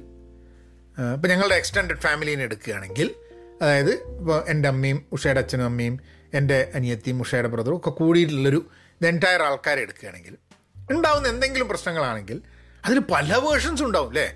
ഇപ്പോൾ 1.14 1.28
ഞങ്ങളുടെ 1.28 1.56
എക്സ്റ്റെൻഡഡ് 1.56 1.98
ഫാമിലീനെ 1.98 2.44
എടുക്കുകയാണെങ്കിൽ 2.44 3.14
അതായത് 3.62 3.94
ഇപ്പോൾ 3.94 4.44
എന്റെ 4.48 4.70
അമ്മയും 4.70 5.06
ഉഷയുടെ 5.12 5.40
അച്ഛനും 5.40 5.66
അമ്മയും 5.66 6.00
എന്റെ 6.34 6.72
അനിയത്തിയും 6.76 7.22
ഉഷയുടെ 7.22 7.48
ബ്രദറും 7.48 7.78
ഒക്കെ 7.78 7.90
കൂടിയിട്ടുള്ളൊരു 7.90 8.66
എന്റയർ 9.02 9.42
ആൾക്കാരെ 9.44 9.82
എടുക്കുകയാണെങ്കിൽ 9.82 10.36
ഉണ്ടാവുന്ന 10.90 11.28
എന്തെങ്കിലും 11.28 11.68
പ്രശ്നങ്ങളാണെങ്കിൽ 11.68 12.38
അതിൽ 12.84 13.00
പല 13.12 13.34
വേർഷൻസ് 13.38 13.84
ഉണ്ടാവും 13.84 14.10
അല്ലേ 14.10 14.28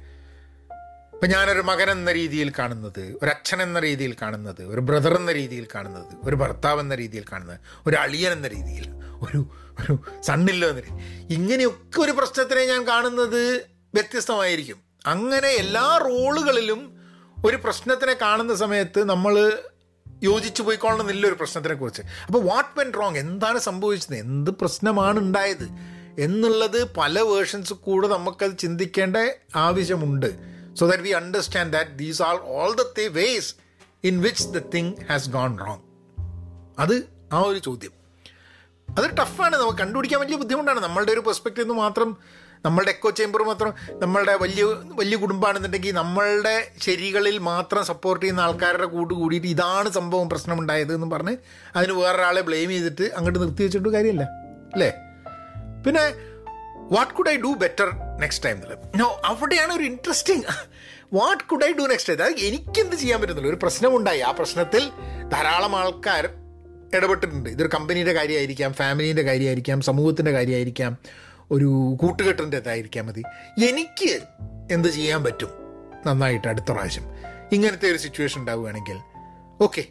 ഇപ്പം 1.13 1.29
ഞാനൊരു 1.33 1.61
മകൻ 1.61 1.89
എന്ന 1.91 2.11
രീതിയിൽ 2.11 2.49
കാണുന്നത് 2.51 3.01
ഒരു 3.21 3.29
അച്ഛൻ 3.29 3.61
എന്ന 3.61 3.79
രീതിയിൽ 3.79 4.13
കാണുന്നത് 4.21 4.61
ഒരു 4.65 4.81
ബ്രദർ 4.81 5.13
എന്ന 5.17 5.31
രീതിയിൽ 5.31 5.65
കാണുന്നത് 5.75 6.13
ഒരു 6.23 6.35
ഭർത്താവ് 6.35 6.79
എന്ന 6.79 6.95
രീതിയിൽ 6.95 7.25
കാണുന്നത് 7.31 7.59
ഒരു 7.87 7.95
അളിയൻ 7.95 8.31
എന്ന 8.31 8.47
രീതിയിൽ 8.47 8.85
ഒരു 9.21 9.39
ഒരു 9.79 9.93
സണ്ണില്ലോ 10.27 10.67
എന്ന 10.69 10.79
രീതി 10.79 11.03
ഇങ്ങനെയൊക്കെ 11.33 11.99
ഒരു 12.01 12.11
പ്രശ്നത്തിനെ 12.11 12.65
ഞാൻ 12.65 12.87
കാണുന്നത് 12.87 13.41
വ്യത്യസ്തമായിരിക്കും. 13.93 14.79
അങ്ങനെ 15.05 15.49
എല്ലാ 15.55 15.85
റോളുകളിലും 16.01 16.81
ഒരു 17.45 17.57
പ്രശ്നത്തിനെ 17.57 18.13
കാണുന്ന 18.21 18.55
സമയത്ത് 18.55 19.09
നമ്മൾ 19.09 19.35
യോജിച്ചു 20.23 20.63
പോയിക്കൊള്ളണമെന്നില്ല 20.63 21.27
ഒരു 21.27 21.33
പ്രശ്നത്തിനെ 21.33 21.73
കുറിച്ച്. 21.73 22.01
അപ്പോൾ 22.25 22.43
വാട്ട് 22.43 22.79
വെൻ 22.79 22.93
റോങ് 22.93 23.17
എന്താണ് 23.17 23.59
സംഭവിച്ചത്? 23.59 24.15
എന്ത് 24.15 24.51
പ്രശ്നമാണ് 24.51 25.19
ഉണ്ടായത്? 25.19 25.67
എന്നുള്ളത് 26.19 26.95
പല 26.95 27.19
വേർഷൻസ് 27.19 27.73
കൂടെ 27.73 28.07
നമുക്കത് 28.07 28.57
ചിന്തിക്കേണ്ട 28.57 29.17
ആവശ്യമുണ്ട്. 29.55 30.29
So 30.75 30.85
that 30.85 31.03
we 31.03 31.09
understand 31.09 31.73
that 31.73 31.91
these 31.91 32.21
are 32.21 32.39
all 32.43 32.75
the 32.75 32.81
the 32.97 33.07
ways 33.07 33.55
in 34.03 34.21
which 34.21 34.47
the 34.47 34.57
thing 34.57 34.93
has 35.09 35.29
gone 35.29 35.59
wrong 35.59 35.81
അത് 36.79 37.09
ആ 37.33 37.39
ഒരു 37.39 37.59
ചോദ്യം. 37.59 37.91
അത് 38.97 39.17
ടഫാണ് 39.17 39.55
നമുക്ക് 39.55 39.77
കണ്ടുപിടിക്കാൻ 39.77 40.19
വലിയ 40.19 40.37
ബുദ്ധിമുട്ടാണ്. 40.37 40.79
നമ്മളുടെ 40.79 41.11
ഒരു 41.11 41.19
പെർസ്പെക്റ്റീവ് 41.19 41.73
മാത്രം 41.73 42.17
നമ്മളുടെ 42.65 42.91
എക്കോ 42.91 43.09
ചേമ്പർ 43.09 43.43
മാത്രം 43.43 43.73
നമ്മളുടെ 43.99 44.35
വലിയ 44.35 44.63
വലിയ 44.95 45.17
കുടുംബമാണെന്നുണ്ടെങ്കിൽ 45.17 45.91
നമ്മളുടെ 45.91 46.71
ശരികളിൽ 46.81 47.37
മാത്രം 47.37 47.85
സപ്പോർട്ട് 47.85 48.25
ചെയ്യുന്ന 48.25 48.41
ആൾക്കാരുടെ 48.41 48.85
കൂട്ട് 48.85 49.13
കൂടിയിട്ട് 49.13 49.47
ഇതാണ് 49.47 49.91
സംഭവം 49.91 50.29
പ്രശ്നമുണ്ടായത് 50.29 50.95
എന്ന് 50.95 51.11
പറഞ്ഞ് 51.11 51.37
അതിന് 51.75 51.93
വേറൊരാളെ 51.93 52.41
ബ്ലെയിം 52.41 52.69
ചെയ്തിട്ട് 52.69 53.03
അങ്ങോട്ട് 53.03 53.41
നിർത്തി 53.41 53.63
വെച്ചിട്ട് 53.63 53.89
കാര്യമില്ല. 53.89 54.23
അല്ലേ? 54.73 54.93
പിന്നെ 55.85 56.01
what 56.91 57.13
could 57.13 57.29
I 57.29 57.37
do 57.37 57.47
better 57.47 57.91
next 58.19 58.45
time 58.45 58.55
എന്നുള്ളത് 58.55 58.99
നോ 58.99 59.21
അവിടെയാണ് 59.25 59.73
ഒരു 59.73 59.83
interesting 59.83 60.43
what 61.13 61.43
could 61.43 61.65
I 61.65 61.71
do 61.71 61.83
next 61.83 62.19
time 62.19 62.25
അത് 62.25 62.33
എനിക്കെന്ത് 62.33 62.95
ചെയ്യാൻ 62.95 63.21
പറ്റുന്നുള്ളൂ 63.21 63.49
ഒരു 63.49 63.59
പ്രശ്നമുണ്ടായി. 63.63 64.19
ആ 64.19 64.31
പ്രശ്നത്തിൽ 64.31 64.89
ധാരാളം 65.29 65.75
ആൾക്കാർ 65.75 66.29
ഇടപെട്ടിട്ടുണ്ട്. 66.95 67.49
ഇതൊരു 67.49 67.69
കമ്പനിയുടെ 67.73 68.13
കാര്യമായിരിക്കാം 68.13 68.73
ഫാമിലീന്റെ 68.73 69.21
കാര്യമായിരിക്കാം 69.21 69.81
സമൂഹത്തിന്റെ 69.81 70.31
കാര്യമായിരിക്കാം. 70.31 70.97
ഒരു 71.51 71.97
കൂട്ടുകെട്ടിന്റെതായിരിക്കാം 72.01 73.07
മതി. 73.07 73.23
എനിക്ക് 73.69 74.11
എന്ത് 74.71 74.87
ചെയ്യാൻ 74.87 75.23
പറ്റും? 75.23 75.51
നന്നായിട്ട് 76.07 76.47
അടുത്ത 76.47 76.71
പ്രാവശ്യം. 76.71 77.05
ഇങ്ങനത്തെ 77.51 77.87
ഒരു 77.89 77.97
സിറ്റുവേഷൻ 77.97 78.41
ഉണ്ടാവുകയാണെങ്കിൽ 78.41 78.97
okay 79.61 79.85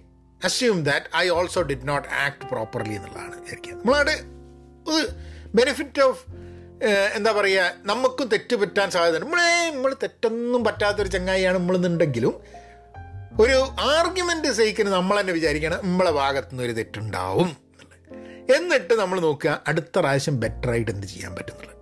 assume 0.45 0.85
that 0.85 1.07
I 1.17 1.29
also 1.29 1.63
did 1.63 1.89
not 1.89 2.09
act 2.09 2.47
properly 2.47 2.93
എന്നുള്ളതാണ് 2.93 3.41
വിചാരിക്കുക 3.41 3.73
നമ്മളവിടെ 3.73 4.15
ഒരു 4.91 5.09
ബെനിഫിറ്റ് 5.55 6.03
ഓഫ് 6.03 6.23
എന്താ 7.15 7.33
പറയുക 7.33 7.73
നമുക്കും 7.81 8.29
തെറ്റ് 8.29 8.57
പറ്റാൻ 8.57 8.91
സാധ്യത 8.91 9.19
നമ്മളെ 9.19 9.71
നമ്മൾ 9.75 9.97
തെറ്റൊന്നും 10.03 10.65
പറ്റാത്തൊരു 10.65 11.09
ചങ്ങായിയാണ് 11.09 11.59
നമ്മളെന്നുണ്ടെങ്കിലും 11.59 12.35
ഒരു 13.41 13.59
ആർഗ്യുമെന്റ് 13.81 14.53
സഹിക്കുന്ന 14.53 14.91
നമ്മൾ 14.91 15.21
തന്നെ 15.21 15.33
വിചാരിക്കണം 15.33 15.79
നമ്മളെ 15.83 16.11
ഭാഗത്തുനിന്ന് 16.11 16.65
ഒരു 16.65 16.73
തെറ്റുണ്ടാവും. 16.73 17.57
എന്നിട്ട് 18.57 18.95
നമ്മൾ 18.95 19.21
നോക്കുക 19.21 19.65
അടുത്ത 19.69 19.99
പ്രാവശ്യം 19.99 20.41
ബെറ്റർ 20.41 20.71
ആയിട്ട് 20.71 20.91
എന്ത് 20.91 21.07
ചെയ്യാൻ 21.07 21.35
പറ്റുന്നുള്ളത്. 21.35 21.77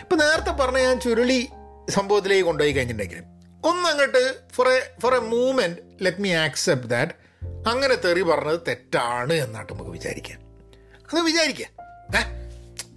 ഇപ്പം 0.00 0.18
നേരത്തെ 0.18 0.50
പറഞ്ഞ 0.50 0.78
ഞാൻ 0.78 1.00
ചുരുളി 1.00 1.48
സംഭവത്തിലേക്ക് 1.90 2.44
കൊണ്ടുപോയി 2.44 3.22
ഒന്ന് 3.64 3.88
അങ്ങോട്ട് 3.88 4.34
for 4.52 4.68
a 4.68 4.96
for 5.02 5.14
a 5.14 5.18
moment 5.18 6.04
let 6.04 6.20
me 6.20 6.32
accept 6.34 6.88
that 6.88 7.12
അങ്ങനെ 7.68 7.94
തെറി 7.94 8.22
പറഞ്ഞത് 8.22 8.60
തെറ്റാണ് 8.68 9.32
എന്നാട്ട് 9.32 9.72
നമുക്ക് 9.72 9.90
വിചാരിക്കാം. 9.90 10.38
അത് 11.12 11.20
വിചാരിക്കുക 11.20 11.66
ഏ? 12.16 12.22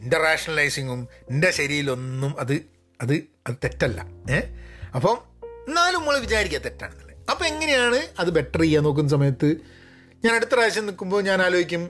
എന്റെ 0.04 0.18
റാഷണലൈസിങ്ങും 0.18 1.08
എന്റെ 1.30 1.52
ശരിയിലൊന്നും 1.52 2.40
അത് 2.40 2.54
അത് 3.02 3.14
അത് 3.48 3.56
തെറ്റല്ല. 3.64 4.06
ഏ? 4.32 4.40
അപ്പം 4.96 5.18
എന്നാലും 5.68 6.00
നമ്മൾ 6.00 6.20
വിചാരിക്കുക 6.20 6.60
തെറ്റാണെന്നുള്ളത്. 6.60 7.32
അപ്പോൾ 7.32 7.46
എങ്ങനെയാണ് 7.46 8.08
അത് 8.20 8.30
ബെറ്റർ 8.30 8.62
ചെയ്യാൻ 8.62 8.84
നോക്കുന്ന 8.84 9.10
സമയത്ത് 9.10 9.56
ഞാൻ 10.26 10.36
അടുത്ത 10.36 10.50
പ്രാവശ്യം 10.50 10.86
നിൽക്കുമ്പോൾ 10.86 11.24
ഞാൻ 11.24 11.42
ആലോചിക്കും 11.42 11.84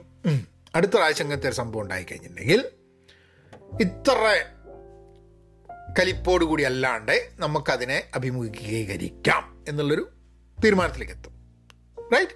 അടുത്ത 0.76 0.92
പ്രാവശ്യം 0.92 1.24
അങ്ങനത്തെ 1.26 1.48
ഒരു 1.48 1.54
സംഭവം 1.54 1.82
ഉണ്ടായിക്കഴിഞ്ഞിട്ടുണ്ടെങ്കിൽ 1.82 2.60
ഇത്ര 3.80 4.20
കലിപ്പോട് 5.98 6.44
കൂടി 6.44 6.62
അല്ലാണ്ട് 6.62 7.14
നമുക്കതിനെ 7.38 7.98
അഭിമുഖീകരിക്കാം 8.14 9.44
എന്നുള്ളൊരു 9.68 10.04
തീരുമാനത്തിലേക്ക് 10.58 11.12
എത്തും 11.12 11.34
right 12.12 12.34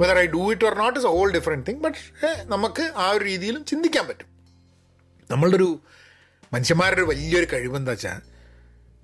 whether 0.00 0.18
I 0.18 0.26
do 0.26 0.52
it 0.52 0.64
or 0.64 0.74
not 0.74 0.98
is 0.98 1.06
whole 1.06 1.28
different 1.32 1.66
thing 1.66 1.80
but 1.80 1.98
നമുക്ക് 2.44 2.84
ആ 2.96 3.10
ഒരു 3.10 3.24
രീതിയിലും 3.24 3.64
ചിന്തിക്കാൻ 3.64 4.04
പറ്റും. 4.08 4.28
നമ്മളുടെ 5.30 5.56
ഒരു 5.56 5.68
മനുഷ്യന്മാരുടെ 6.52 7.02
വലിയൊരു 7.02 7.46
കഴിവെന്താ 7.52 7.92
വെച്ചാൽ 7.92 8.20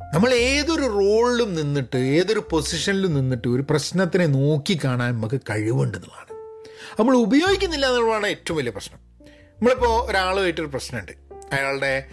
നമ്മൾ 0.01 0.31
ഏതൊരു 0.49 0.87
റോളിലും 0.99 1.55
നിന്നിട്ട് 1.55 1.97
ഏതൊരു 2.17 2.43
പൊസിഷനിലും 2.51 3.15
നിന്നിട്ട് 3.15 3.49
ഒരു 3.49 3.63
പ്രശ്നത്തിനെ 3.71 4.27
നോക്കി 4.39 4.81
കാണാൻ 4.85 5.13
നമുക്ക് 5.15 5.41
കഴിവുണ്ട് 5.51 5.97
എന്നുള്ളതാണ്. 5.99 6.26
നമ്മൾ 6.99 7.17
ഉപയോഗിക്കുന്നില്ല 7.17 7.87
എന്നുള്ളതാണ് 7.87 8.27
ഏറ്റവും 8.27 8.57
വലിയ 8.57 8.71
പ്രശ്നം. 8.71 8.99
നമ്മളിപ്പോൾ 9.27 10.11
ഒരാളുമായിട്ടൊരു 10.11 10.69
പ്രശ്നമുണ്ട്. 10.69 11.13
അയാളുടെ 11.53 12.07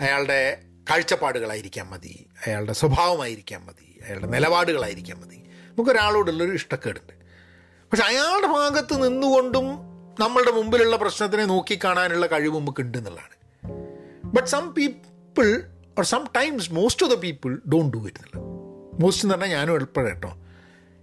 അയാളുടെ 0.00 0.62
കാഴ്ചപ്പാടുകളായിരിക്കാം 0.90 1.90
മതി. 1.90 2.26
അയാളുടെ 2.46 2.72
സ്വഭാവമായിരിക്കാം 2.72 3.66
മതി. 3.66 3.98
അയാളുടെ 4.06 4.26
നിലപാടുകളായിരിക്കാം 4.26 5.20
മതി. 5.20 5.36
നമുക്കൊരാളോടുള്ളൊരു 5.36 6.52
ഇഷ്ടക്കേടുണ്ട്. 6.52 7.12
പക്ഷെ 7.90 8.04
അയാളുടെ 8.04 8.46
ഭാഗത്ത് 8.46 9.08
നിന്നുകൊണ്ടും 9.08 9.64
നമ്മളുടെ 10.20 10.50
മുമ്പിലുള്ള 10.50 10.96
പ്രശ്നത്തിനെ 10.96 11.44
നോക്കിക്കാണാനുള്ള 11.44 12.26
കഴിവ് 12.26 12.58
നമുക്ക് 12.58 12.80
ഉണ്ട് 12.80 12.98
എന്നുള്ളതാണ് 12.98 13.36
but 14.24 14.48
some 14.48 14.74
people 14.74 15.62
or 15.98 16.04
sometimes 16.36 16.72
most 16.72 17.06
of 17.06 17.14
the 17.14 17.18
people 17.18 17.62
don't 17.68 17.96
do 17.96 18.06
it 18.06 18.18
എന്നുള്ളത് 18.18 19.02
മോസ്റ്റ് 19.02 19.24
എന്ന് 19.24 19.34
പറഞ്ഞാൽ 19.34 19.56
ഞാനും 19.56 19.74
എളുപ്പമാണ് 19.74 20.10
കേട്ടോ. 20.10 20.36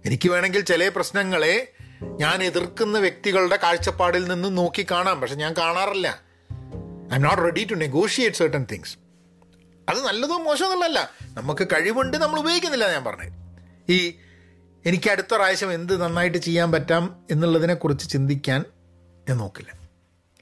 എനിക്ക് 0.06 0.28
വേണമെങ്കിൽ 0.28 0.60
ചില 0.60 0.88
പ്രശ്നങ്ങളെ 0.88 1.72
ഞാൻ 2.12 2.42
എതിർക്കുന്ന 2.42 2.98
വ്യക്തികളുടെ 2.98 3.58
കാഴ്ചപ്പാടിൽ 3.62 4.28
നിന്ന് 4.28 4.56
നോക്കി 4.56 4.86
കാണാം. 4.90 5.20
പക്ഷെ 5.20 5.34
ഞാൻ 5.34 5.52
കാണാറില്ല. 5.52 6.22
I 7.12 7.16
am 7.16 7.22
not 7.22 7.42
ready 7.42 7.66
to 7.70 7.74
negotiate 7.74 8.36
certain 8.36 8.66
things 8.72 8.98
അത് 9.88 10.04
നല്ലതോ 10.04 10.38
മോശമെന്നുള്ളതല്ല 10.38 11.10
നമുക്ക് 11.22 11.66
കഴിവുണ്ട് 11.66 12.16
നമ്മൾ 12.16 12.40
ഉപയോഗിക്കുന്നില്ല 12.40 12.92
ഞാൻ 12.92 13.04
പറഞ്ഞത് 13.04 13.32
ഈ 13.92 14.14
എനിക്ക് 14.86 15.10
അടുത്ത 15.10 15.34
പ്രാവശ്യം 15.34 15.72
എന്ത് 15.72 16.02
നന്നായിട്ട് 16.02 16.38
ചെയ്യാൻ 16.38 16.72
പറ്റാം 16.72 17.24
എന്നുള്ളതിനെക്കുറിച്ച് 17.30 18.08
ചിന്തിക്കാൻ 18.08 18.64
ഞാൻ 19.28 19.38
നോക്കില്ല. 19.38 19.72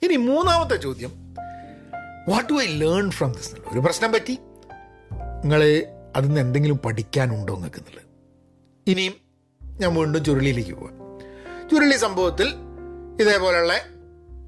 ഇനി 0.03 0.17
മൂന്നാമത്തെ 0.17 0.77
ചോദ്യം. 0.77 1.35
What 2.29 2.53
do 2.53 2.63
I 2.63 2.67
learn 2.67 3.11
from 3.11 3.33
this 3.33 3.55
ഒരു 3.55 3.79
പ്രശ്നം 3.79 4.13
പറ്റി. 4.13 4.39
നിങ്ങൾ 5.43 5.87
അതിൽ 6.17 6.27
നിന്ന് 6.27 6.41
എന്തെങ്കിലും 6.41 6.79
പഠിക്കാനുണ്ടോ 6.79 7.55
നിങ്ങൾക്ക് 7.55 7.77
എന്നുള്ളത് 7.77 8.05
ഇനിയും 8.87 9.15
ഞാൻ 9.81 9.95
വീണ്ടും 9.95 10.25
ചുരുളിയിലേക്ക് 10.25 10.73
പോവാം. 10.73 11.02
ചുരുളി 11.73 11.97
സംഭവത്തിൽ 11.97 12.49
ഇതേപോലെയുള്ള 13.21 13.81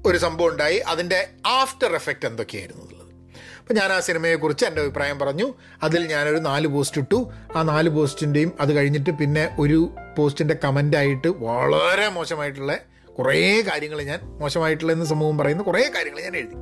ഒരു 0.05 0.17
സംഭവം 0.17 0.47
ഉണ്ടായി. 0.47 0.77
അതിന്റെ 0.77 1.27
ആഫ്റ്റർ 1.47 1.95
എഫക്റ്റ് 1.95 2.25
എന്തൊക്കെയായിരുന്നു 2.25 2.81
എന്നുള്ളത്. 2.81 3.13
അപ്പോൾ 3.59 3.73
ഞാൻ 3.73 3.91
ആ 3.91 3.99
സിനിമയെക്കുറിച്ച് 3.99 4.65
എന്റെ 4.65 4.81
അഭിപ്രായം 4.81 5.19
പറഞ്ഞു. 5.19 5.53
അതിൽ 5.83 6.07
ഞാനൊരു 6.07 6.37
നാല് 6.37 6.67
പോസ്റ്റ് 6.67 7.01
ഇട്ടു. 7.01 7.31
ആ 7.55 7.61
നാല് 7.61 7.89
പോസ്റ്റിന്റെയും 7.89 8.53
അത് 8.59 8.73
കഴിഞ്ഞിട്ട് 8.73 9.09
പിന്നെ 9.09 9.55
ഒരു 9.59 9.95
പോസ്റ്റിന്റെ 10.17 10.57
കമന്റായിട്ട് 10.63 11.27
വളരെ 11.27 12.09
മോശമായിട്ടുള്ള 12.09 12.77
കുറേ 13.19 13.61
കാര്യങ്ങൾ 13.61 14.01
ഞാൻ 14.01 14.19
മോശമായിട്ടുള്ള 14.19 14.91
എന്ന് 14.91 15.05
സമൂഹം 15.05 15.37
പറയുന്ന 15.37 15.63
കുറേ 15.63 15.91
കാര്യങ്ങൾ 15.95 16.21
ഞാൻ 16.21 16.35
എഴുതി. 16.35 16.53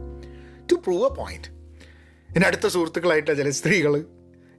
ടു 0.72 0.76
പ്രൂവ് 0.76 1.06
എ 1.06 1.10
പോയിന്റ് 1.10 1.48
എന്റെ 2.34 2.48
അടുത്ത 2.48 2.68
സുഹൃത്തുക്കളായിട്ടുള്ള 2.68 3.38
ചില 3.38 3.50
സ്ത്രീകൾ 3.50 4.06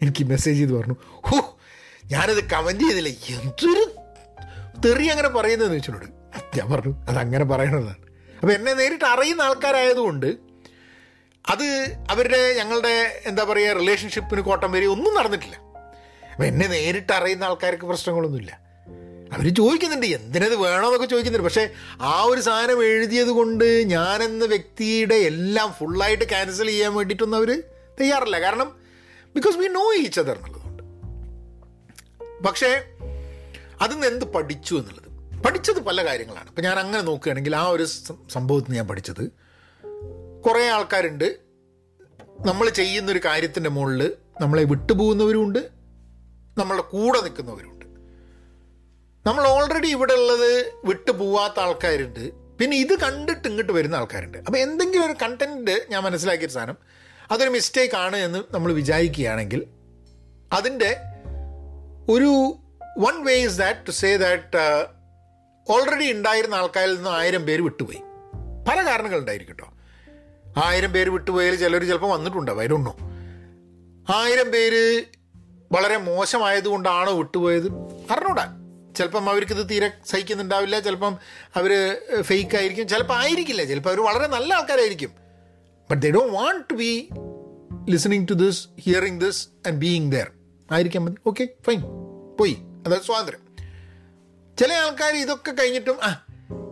എനിക്ക് 0.02 0.24
മെസ്സേജ് 0.24 0.58
ചെയ്ത് 0.58 0.72
പറഞ്ഞു 0.72 0.96
ഹോ 1.10 1.58
ഞാനത് 2.10 2.50
കമന്റ് 2.50 2.84
ചെയ്തില്ല. 2.84 3.08
എന്തൊരു 3.08 3.93
തെറി 4.84 5.06
അങ്ങനെ 5.06 5.28
പറയുന്നതെന്ന് 5.28 5.76
വെച്ചോട് 5.76 6.06
ഞാൻ 6.58 6.70
പറഞ്ഞു 6.72 6.94
അത് 7.08 7.16
അങ്ങനെ 7.16 7.44
പറയണതാണ്. 7.44 7.96
അപ്പോൾ 8.40 8.52
എന്നെ 8.52 8.74
നേരിട്ട് 8.74 9.04
അറിയുന്ന 9.04 9.42
ആൾക്കാരായതുകൊണ്ട് 9.42 10.26
അത് 11.48 11.96
അവരുടെ 12.10 12.54
ഞങ്ങളുടെ 12.54 13.22
എന്താ 13.26 13.44
പറയുക 13.44 13.72
റിലേഷൻഷിപ്പിന് 13.72 14.40
കോട്ടം 14.40 14.72
വരെ 14.72 14.86
ഒന്നും 14.86 15.14
നടന്നിട്ടില്ല. 15.14 15.56
അപ്പം 16.32 16.46
എന്നെ 16.46 16.66
നേരിട്ട് 16.66 17.12
അറിയുന്ന 17.12 17.44
ആൾക്കാർക്ക് 17.44 17.84
പ്രശ്നങ്ങളൊന്നുമില്ല. 17.84 18.60
അവർ 19.32 19.54
ചോദിക്കുന്നുണ്ട് 19.54 20.06
എന്തിനത് 20.06 20.56
വേണമെന്നൊക്കെ 20.56 21.06
ചോദിക്കുന്നുണ്ട്. 21.06 21.48
പക്ഷേ 21.48 21.70
ആ 22.00 22.22
ഒരു 22.22 22.40
സാധനം 22.40 22.84
എഴുതിയത് 22.84 23.28
കൊണ്ട് 23.28 23.90
ഞാനെന്ന 23.90 24.44
വ്യക്തിയുടെ 24.44 25.14
എല്ലാം 25.14 25.72
ഫുള്ളായിട്ട് 25.72 26.24
ക്യാൻസൽ 26.24 26.66
ചെയ്യാൻ 26.66 26.94
വേണ്ടിയിട്ടൊന്നും 26.94 27.38
അവർ 27.38 27.62
തയ്യാറല്ല. 28.00 28.40
കാരണം 28.40 28.76
because 29.34 29.56
we 29.56 29.66
know 29.66 29.94
each 29.94 30.20
other 30.20 30.36
എന്നുള്ളതുകൊണ്ട്. 30.36 30.82
പക്ഷേ 32.44 32.82
അതിൽ 33.80 33.94
നിന്ന് 33.94 34.06
എന്ത് 34.06 34.24
പഠിച്ചു 34.24 34.74
എന്നുള്ളത്. 34.74 35.14
പഠിച്ചത് 35.42 35.80
പല 35.80 36.06
കാര്യങ്ങളാണ്. 36.06 36.48
ഇപ്പം 36.48 36.62
ഞാൻ 36.62 36.78
അങ്ങനെ 36.78 37.02
നോക്കുകയാണെങ്കിൽ 37.02 37.56
ആ 37.56 37.68
ഒരു 37.68 37.84
സംഭവത്തിൽ 38.30 38.72
ഞാൻ 38.72 38.88
പഠിച്ചത് 38.88 39.32
കുറേ 40.44 40.68
ആൾക്കാരുണ്ട്. 40.68 41.38
നമ്മൾ 42.46 42.68
ചെയ്യുന്നൊരു 42.68 43.20
കാര്യത്തിന്റെ 43.24 43.70
മുകളിൽ 43.70 44.12
നമ്മളെ 44.40 44.64
വിട്ടുപോകുന്നവരുമുണ്ട്. 44.64 45.58
നമ്മളുടെ 46.58 46.82
കൂടെ 46.82 47.20
നിൽക്കുന്നവരുണ്ട് 47.20 47.84
നമ്മൾ 49.28 49.48
ഓൾറെഡി 49.48 49.86
ഇവിടെ 49.86 50.14
ഉള്ളത് 50.14 50.72
വിട്ടുപോവാത്ത 50.84 51.60
ആൾക്കാരുണ്ട്. 51.60 52.32
പിന്നെ 52.34 52.76
ഇത് 52.76 52.98
കണ്ടിട്ട് 52.98 53.48
ഇങ്ങോട്ട് 53.48 53.72
വരുന്ന 53.72 53.94
ആൾക്കാരുണ്ട്. 53.94 54.38
അപ്പോൾ 54.38 54.58
എന്തെങ്കിലും 54.58 55.06
ഒരു 55.06 55.14
കണ്ടന്റ് 55.22 55.86
ഞാൻ 55.90 56.02
മനസ്സിലാക്കിയ 56.02 56.48
സാധനം 56.48 56.76
അതൊരു 57.30 57.50
മിസ്റ്റേക്ക് 57.50 57.94
ആണ് 57.94 58.16
എന്ന് 58.16 58.54
നമ്മൾ 58.54 58.72
വിചാരിക്കുകയാണെങ്കിൽ 58.72 59.66
അതിന്റെ 60.52 60.96
ഒരു 62.12 62.56
one 62.98 63.24
way 63.24 63.34
is 63.34 63.58
that 63.58 63.86
to 63.86 63.90
say 63.90 64.16
that 64.16 64.86
already 65.70 66.12
ഉണ്ടായിരുന്ന 66.12 66.54
ആൾക്കാരിൽ 66.54 66.96
നിന്ന് 66.96 67.10
ആയിരം 67.10 67.46
പേര് 67.46 67.62
വിട്ടുപോയി. 67.62 67.98
പല 68.68 68.86
കാരണങ്ങളുണ്ടായിരിക്കും 68.86 69.56
കേട്ടോ. 69.58 69.72
ആയിരം 70.64 70.92
പേര് 70.92 71.10
വിട്ടുപോയാൽ 71.10 71.54
ചിലർ 71.54 71.84
ചിലപ്പോൾ 71.84 72.10
വന്നിട്ടുണ്ടാവും 72.10 72.60
അതിലൊന്നോ 72.60 72.96
ആയിരം 74.14 74.50
പേര് 74.50 75.04
വളരെ 75.72 75.96
മോശമായതുകൊണ്ടാണോ 75.96 77.12
വിട്ടുപോയത്? 77.12 77.66
അറിഞ്ഞൂടാ 78.10 78.46
ചിലപ്പം 78.96 79.30
അവർക്കിത് 79.30 79.70
തീരെ 79.70 79.90
സഹിക്കുന്നുണ്ടാവില്ല 80.06 80.80
ചിലപ്പം 80.80 81.18
അവർ 81.56 81.70
ഫേക്ക് 82.20 82.56
ആയിരിക്കും 82.56 82.88
ചിലപ്പോൾ 82.88 83.14
ആയിരിക്കില്ല 83.14 83.64
ചിലപ്പോൾ 83.64 83.90
അവർ 83.90 84.00
വളരെ 84.00 84.26
നല്ല 84.26 84.54
ആൾക്കാരായിരിക്കും. 84.54 85.10
But 85.90 86.02
they 86.02 86.10
don't 86.10 86.34
want 86.34 86.64
to 86.70 86.74
be 86.74 87.08
listening 87.88 88.28
to 88.28 88.32
this 88.32 88.68
hearing 88.78 89.20
this 89.20 89.48
and 89.66 89.78
being 89.78 90.12
there 90.12 90.30
ആയിരിക്കാൻ 90.72 91.04
മതി 91.04 91.14
ഓക്കെ 91.26 91.48
ഫൈൻ 91.66 91.82
പോയി. 92.40 92.56
അതായത് 92.86 93.02
സ്വാതന്ത്ര്യം. 93.02 93.40
ചില 94.58 94.72
ആൾക്കാർ 94.72 95.14
ഇതൊക്കെ 95.16 95.50
കഴിഞ്ഞിട്ടും 95.50 95.96
ആ 96.02 96.26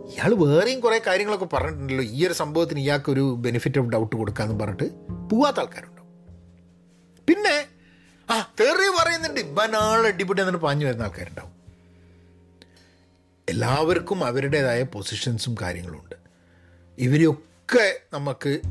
ഇയാൾ 0.05 0.33
വേറെയും 0.33 0.79
കുറേ 0.79 1.01
കാര്യങ്ങളൊക്കെ 1.07 1.45
പറഞ്ഞിട്ടുണ്ടല്ലോ 1.45 2.03
ഈ 2.03 2.27
ഒരു 2.27 2.33
സംഭവത്തിന് 2.33 2.79
ഇയാൾക്കൊരു 2.79 3.35
ബെനിഫിറ്റ് 3.39 3.79
ഓഫ് 3.79 3.87
ഡൗട്ട് 3.87 4.15
കൊടുക്കാമെന്ന് 4.15 4.59
പറഞ്ഞിട്ട് 4.59 4.83
പോവാത്ത 5.29 5.59
ആൾക്കാരുണ്ടാവും. 5.59 6.09
പിന്നെ 7.27 7.67
ആ 8.29 8.53
തെറി 8.59 9.03
പറയുന്നുണ്ട് 9.03 9.39
ഇബനാൾ 9.39 10.07
അടിപൊളി 10.07 10.41
എന്നിട്ട് 10.41 10.61
പാഞ്ഞു 10.61 10.85
വരുന്ന 10.85 11.03
ആൾക്കാരുണ്ടാവും. 11.03 11.51
എല്ലാവർക്കും 13.49 14.25
അവരുടേതായ 14.25 14.83
പൊസിഷൻസും 14.83 15.55
കാര്യങ്ങളുണ്ട്. 15.61 16.15
ഇവരെയൊക്കെ 16.97 17.99
നമുക്ക് 18.13 18.61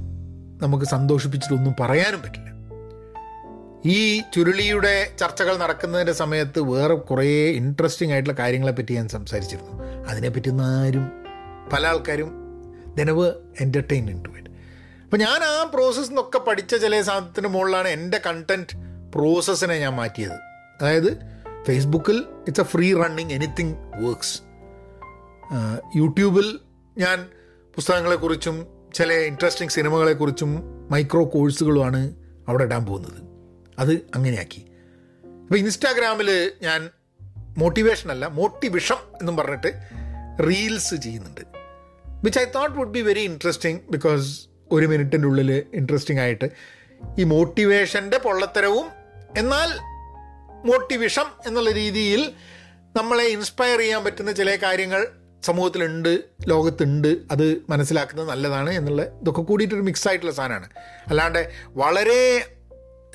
നമുക്ക് 0.63 0.85
സന്തോഷിപ്പിച്ചിട്ടൊന്നും 0.85 1.75
പറയാനും 1.81 2.23
പറ്റില്ല. 2.23 2.62
ഈ 3.87 4.21
ചുരുളിയുടെ 4.35 5.13
ചർച്ചകൾ 5.19 5.57
നടക്കുന്നതിന്റെ 5.57 6.13
സമയത്ത് 6.13 6.61
വേറെ 6.61 6.95
കുറേ 6.95 7.51
ഇൻട്രസ്റ്റിംഗ് 7.51 8.13
ആയിട്ടുള്ള 8.13 8.39
കാര്യങ്ങളെപ്പറ്റി 8.39 8.95
ഞാൻ 8.95 9.09
സംസാരിച്ചിരുന്നു. 9.09 9.85
അതിനെപ്പറ്റി 10.09 10.51
ഒന്നും 10.51 10.65
ആരും 10.65 11.11
പല 11.73 11.87
ആൾക്കാരും 11.87 12.31
ദനവ് 12.99 13.33
എന്റർടൈൻ 13.61 14.11
ഇൻ 14.11 14.23
അപ്പോൾ 15.05 15.17
ഞാൻ 15.17 15.43
ആ 15.43 15.71
പ്രോസസ്സ് 15.75 16.09
നിന്നൊക്കെ 16.09 16.39
പഠിച്ച 16.39 16.75
ചില 16.75 17.01
സാധനത്തിന് 17.01 17.49
മുകളിലാണ് 17.49 17.89
എന്റെ 17.89 18.21
കണ്ടന്റ് 18.27 18.77
പ്രോസസ്സിനെ 19.15 19.79
ഞാൻ 19.79 19.95
മാറ്റിയത്. 19.95 20.33
അതായത് 20.81 21.19
ഫേസ്ബുക്കിൽ 21.65 22.17
it's 22.17 22.61
a 22.61 22.65
free 22.65 22.95
running 22.95 23.33
anything 23.33 23.75
works 23.75 24.43
യൂട്യൂബിൽ 25.97 26.59
ഞാൻ 26.99 27.27
പുസ്തകങ്ങളെക്കുറിച്ചും 27.75 28.67
ചില 28.95 29.13
ഇൻട്രസ്റ്റിംഗ് 29.13 29.73
സിനിമകളെക്കുറിച്ചും 29.73 30.63
മൈക്രോ 30.91 31.25
കോഴ്സുകളുമാണ് 31.25 32.17
അവിടെ 32.49 32.65
ഇടാൻ 32.65 32.85
പോകുന്നത്. 32.85 33.32
അത് 33.79 33.93
അങ്ങനെയാക്കി. 34.15 34.67
അപ്പോൾ 35.25 35.59
ഇൻസ്റ്റാഗ്രാമിൽ 35.59 36.53
ഞാൻ 36.63 36.91
മോട്ടിവേഷൻ 37.59 38.11
അല്ല 38.11 38.27
മോട്ടിവിഷം 38.27 38.95
എന്നും 38.95 39.37
പറഞ്ഞിട്ട് 39.37 39.73
റീൽസ് 40.49 40.95
ചെയ്യുന്നുണ്ട്. 40.95 41.41
Which 42.25 42.39
I 42.39 42.45
thought 42.45 42.79
would 42.79 42.91
be 42.91 43.01
very 43.01 43.21
interesting 43.21 43.81
because 43.91 44.47
ഒരു 44.71 44.87
മിനിറ്റിന്റെ 44.87 45.29
ഉള്ളിൽ 45.29 45.53
ഇൻട്രസ്റ്റിംഗ് 45.75 46.21
ആയിട്ട് 46.21 46.51
ഈ 47.19 47.25
മോട്ടിവേഷന്റെ 47.25 48.19
പൊള്ളത്തരവും 48.19 48.91
എന്നാൽ 49.37 49.69
മോട്ടിവിഷം 50.71 51.27
എന്നുള്ള 51.47 51.71
രീതിയിൽ 51.71 52.33
നമ്മളെ 52.97 53.25
ഇൻസ്പയർ 53.25 53.79
ചെയ്യാൻ 53.79 54.05
പറ്റുന്ന 54.05 54.33
ചില 54.33 54.57
കാര്യങ്ങൾ 54.57 55.07
സമൂഹത്തിലുണ്ട് 55.43 56.25
ലോകത്തുണ്ട് 56.49 57.09
അത് 57.31 57.63
മനസ്സിലാക്കുന്നത് 57.71 58.29
നല്ലതാണ് 58.29 58.71
എന്നുള്ള 58.71 59.03
ഇതൊക്കെ 59.03 59.43
കൂടിയിട്ടൊരു 59.43 59.81
മിക്സ് 59.81 60.09
ആയിട്ടുള്ള 60.09 60.33
സാധനമാണ്. 60.33 60.69
അല്ലാണ്ട് 61.07 61.51
വളരെ 61.69 62.47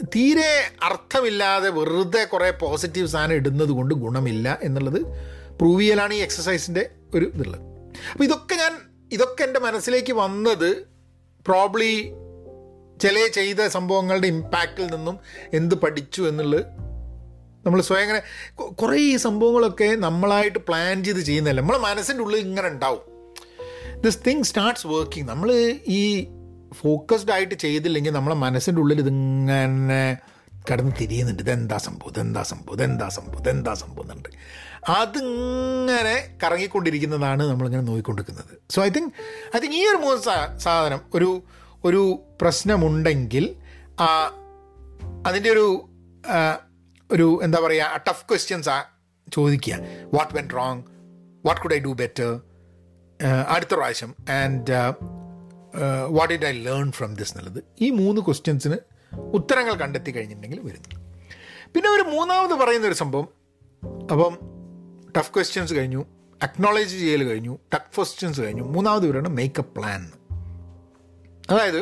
തീരെ 0.04 0.72
അർത്ഥമില്ലാതെ 0.84 1.70
വെറുതെ 1.70 2.24
കുറേ 2.24 2.50
പോസിറ്റീവ് 2.52 3.08
സാധനം 3.08 3.34
ഇടുന്നത് 3.34 3.70
കൊണ്ട് 3.70 3.94
ഗുണമില്ല 3.94 4.60
എന്നുള്ളത് 4.64 5.02
പ്രൂവ് 5.58 5.82
ചെയ്യലാണ് 5.82 6.14
ഈ 6.14 6.18
എക്സസൈസിന്റെ 6.18 6.90
ഒരു 7.16 7.32
ഇതുള്ളത്. 7.36 7.62
അപ്പോൾ 8.12 8.24
ഇതൊക്കെ 8.24 8.56
ഞാൻ 8.56 8.78
ഇതൊക്കെ 9.12 9.44
എന്റെ 9.44 9.60
മനസ്സിലേക്ക് 9.60 10.14
വന്നത് 10.14 10.88
പ്രോബ്ലി 11.46 12.12
ചില 13.02 13.28
ചെയ്ത 13.28 13.68
സംഭവങ്ങളുടെ 13.68 14.28
ഇമ്പാക്റ്റിൽ 14.28 14.96
നിന്നും 14.96 15.20
എന്ത് 15.54 15.76
പഠിച്ചു 15.76 16.22
എന്നുള്ളത് 16.22 16.66
നമ്മൾ 17.66 17.82
സ്വയം 17.82 18.02
ഇങ്ങനെ 18.02 18.22
കുറേ 18.66 18.98
ഈ 18.98 19.16
സംഭവങ്ങളൊക്കെ 19.16 19.96
നമ്മളായിട്ട് 19.96 20.60
പ്ലാൻ 20.60 21.04
ചെയ്ത് 21.04 21.20
ചെയ്യുന്നതല്ല. 21.20 21.62
നമ്മളെ 21.62 21.80
മനസ്സിന്റെ 21.80 22.24
ഉള്ളിൽ 22.24 22.40
ഇങ്ങനെ 22.40 22.68
ഉണ്ടാവും. 22.68 23.02
ദിസ് 24.02 24.20
തിങ് 24.28 24.44
സ്റ്റാർട്ട്സ് 24.44 24.88
വർക്കിംഗ് 24.88 25.30
നമ്മൾ 25.30 25.78
ഈ 25.88 26.28
ഫോക്കസ്ഡ് 26.82 27.32
ആയിട്ട് 27.32 27.56
ചെയ്തില്ലെങ്കിൽ 27.56 28.12
നമ്മളെ 28.12 28.36
മനസ്സിന്റെ 28.36 28.82
ഉള്ളിൽ 28.82 29.00
ഇതിങ്ങനെ 29.00 30.18
കടന്ന് 30.72 30.92
തിരിയുന്നുണ്ട്. 31.02 31.44
ഇതെന്താ 31.44 31.78
സംഭവം? 31.78 32.10
ഇതെന്താ 32.10 32.44
സംഭവം? 32.44 32.76
ഇതെന്താ 32.76 33.10
സംഭവം? 33.10 33.40
ഇതെന്താ 33.40 33.74
സംഭവം 33.74 34.02
എന്നുണ്ട്. 34.02 34.30
അതിങ്ങനെ 34.90 36.16
കറങ്ങിക്കൊണ്ടിരിക്കുന്നതാണ് 36.44 37.44
നമ്മളിങ്ങനെ 37.50 37.84
നോക്കിക്കൊണ്ടിരിക്കുന്നത്. 37.84 38.54
So 38.70 38.84
I 38.84 38.90
think 38.90 39.14
I 39.56 39.60
think 39.60 39.76
ഈ 39.76 39.84
ഒരു 39.88 39.98
മൂന്ന് 39.98 40.22
സാധനം 40.58 41.02
ഒരു 41.14 41.44
ഒരു 41.86 42.02
പ്രശ്നമുണ്ടെങ്കിൽ 42.42 43.56
അതിന്റെ 45.28 45.50
ഒരു 45.50 45.68
ഒരു 47.12 47.40
എന്താ 47.44 47.60
പറയുക 47.66 48.04
ടഫ് 48.08 48.26
ക്വസ്റ്റ്യൻസ് 48.30 48.70
ആ 48.70 48.78
ചോദിക്കുക. 49.34 49.78
What 50.14 50.34
went 50.38 50.50
wrong 50.50 50.84
what 51.46 51.62
could 51.62 51.74
I 51.74 51.80
do 51.80 51.94
better 51.94 52.30
അടുത്ത 53.48 53.74
പ്രാവശ്യം. 53.74 54.16
And 54.30 54.74
what 56.10 56.34
it 56.34 56.46
I 56.46 56.52
learn 56.52 56.92
from 56.92 57.16
this 57.16 57.38
എന്നുള്ളത് 57.38 57.64
ഈ 57.82 57.90
മൂന്ന് 57.90 58.22
ക്വസ്റ്റ്യൻസിന് 58.22 58.76
ഉത്തരങ്ങൾ 59.34 59.74
കണ്ടെത്തി 59.74 60.12
കഴിഞ്ഞിട്ടുണ്ടെങ്കിൽ 60.12 60.60
വരുന്നു. 60.60 61.02
പിന്നെ 61.74 61.90
ഒരു 61.90 62.02
മൂന്നാമത് 62.02 62.60
പറയുന്ന 62.60 62.88
ഒരു 62.88 62.94
സംഭവം. 62.94 63.28
അപ്പം 64.12 64.38
ടഫ് 65.18 65.34
ക്വസ്റ്റ്യൻസ് 65.36 65.74
കഴിഞ്ഞു 65.74 66.06
അക്നോളജ് 66.44 66.98
ചെയ്യൽ 66.98 67.24
കഴിഞ്ഞു 67.24 67.60
ടഫ് 67.74 67.96
ക്വസ്റ്റ്യൻസ് 67.96 68.42
കഴിഞ്ഞു. 68.42 68.64
മൂന്നാമത് 68.64 69.08
വരെയാണ് 69.08 69.30
മേക്ക് 69.30 69.60
എ 69.60 69.64
പ്ലാൻ 69.64 70.12
അതായത് 71.50 71.80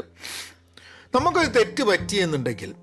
നമുക്കൊരു 1.16 1.48
തെറ്റ് 1.48 1.84
പറ്റിയെന്നുണ്ടെങ്കിൽ 1.84 2.76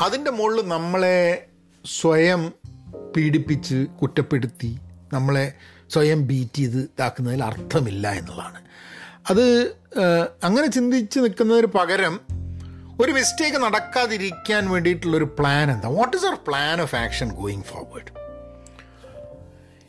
അതിന്റെ 0.00 0.30
മുകളിൽ 0.30 0.68
നമ്മളെ 0.68 1.46
സ്വയം 1.84 2.52
പീഡിപ്പിച്ച് 3.16 3.86
കുറ്റപ്പെടുത്തി 4.02 4.78
നമ്മളെ 5.12 5.52
സ്വയം 5.90 6.26
ബീറ്റ് 6.26 6.56
ചെയ്ത് 6.56 6.78
ഇതാക്കുന്നതിൽ 6.78 7.44
അർത്ഥമില്ല 7.44 8.12
എന്നുള്ളതാണ്. 8.12 8.60
അത് 9.30 9.44
അങ്ങനെ 10.42 10.66
ചിന്തിച്ച് 10.66 11.18
നിൽക്കുന്നതിന് 11.20 11.66
പകരം 11.78 12.14
ഒരു 13.00 13.12
മിസ്റ്റേക്ക് 13.12 13.56
നടക്കാതിരിക്കാൻ 13.56 14.70
വേണ്ടിയിട്ടുള്ളൊരു 14.70 15.28
പ്ലാൻ 15.38 15.66
എന്താ? 15.70 15.88
What 15.98 16.16
is 16.16 16.26
our 16.26 16.38
plan 16.48 16.80
of 16.80 16.96
action 16.96 17.28
going 17.40 17.62
forward 17.62 18.10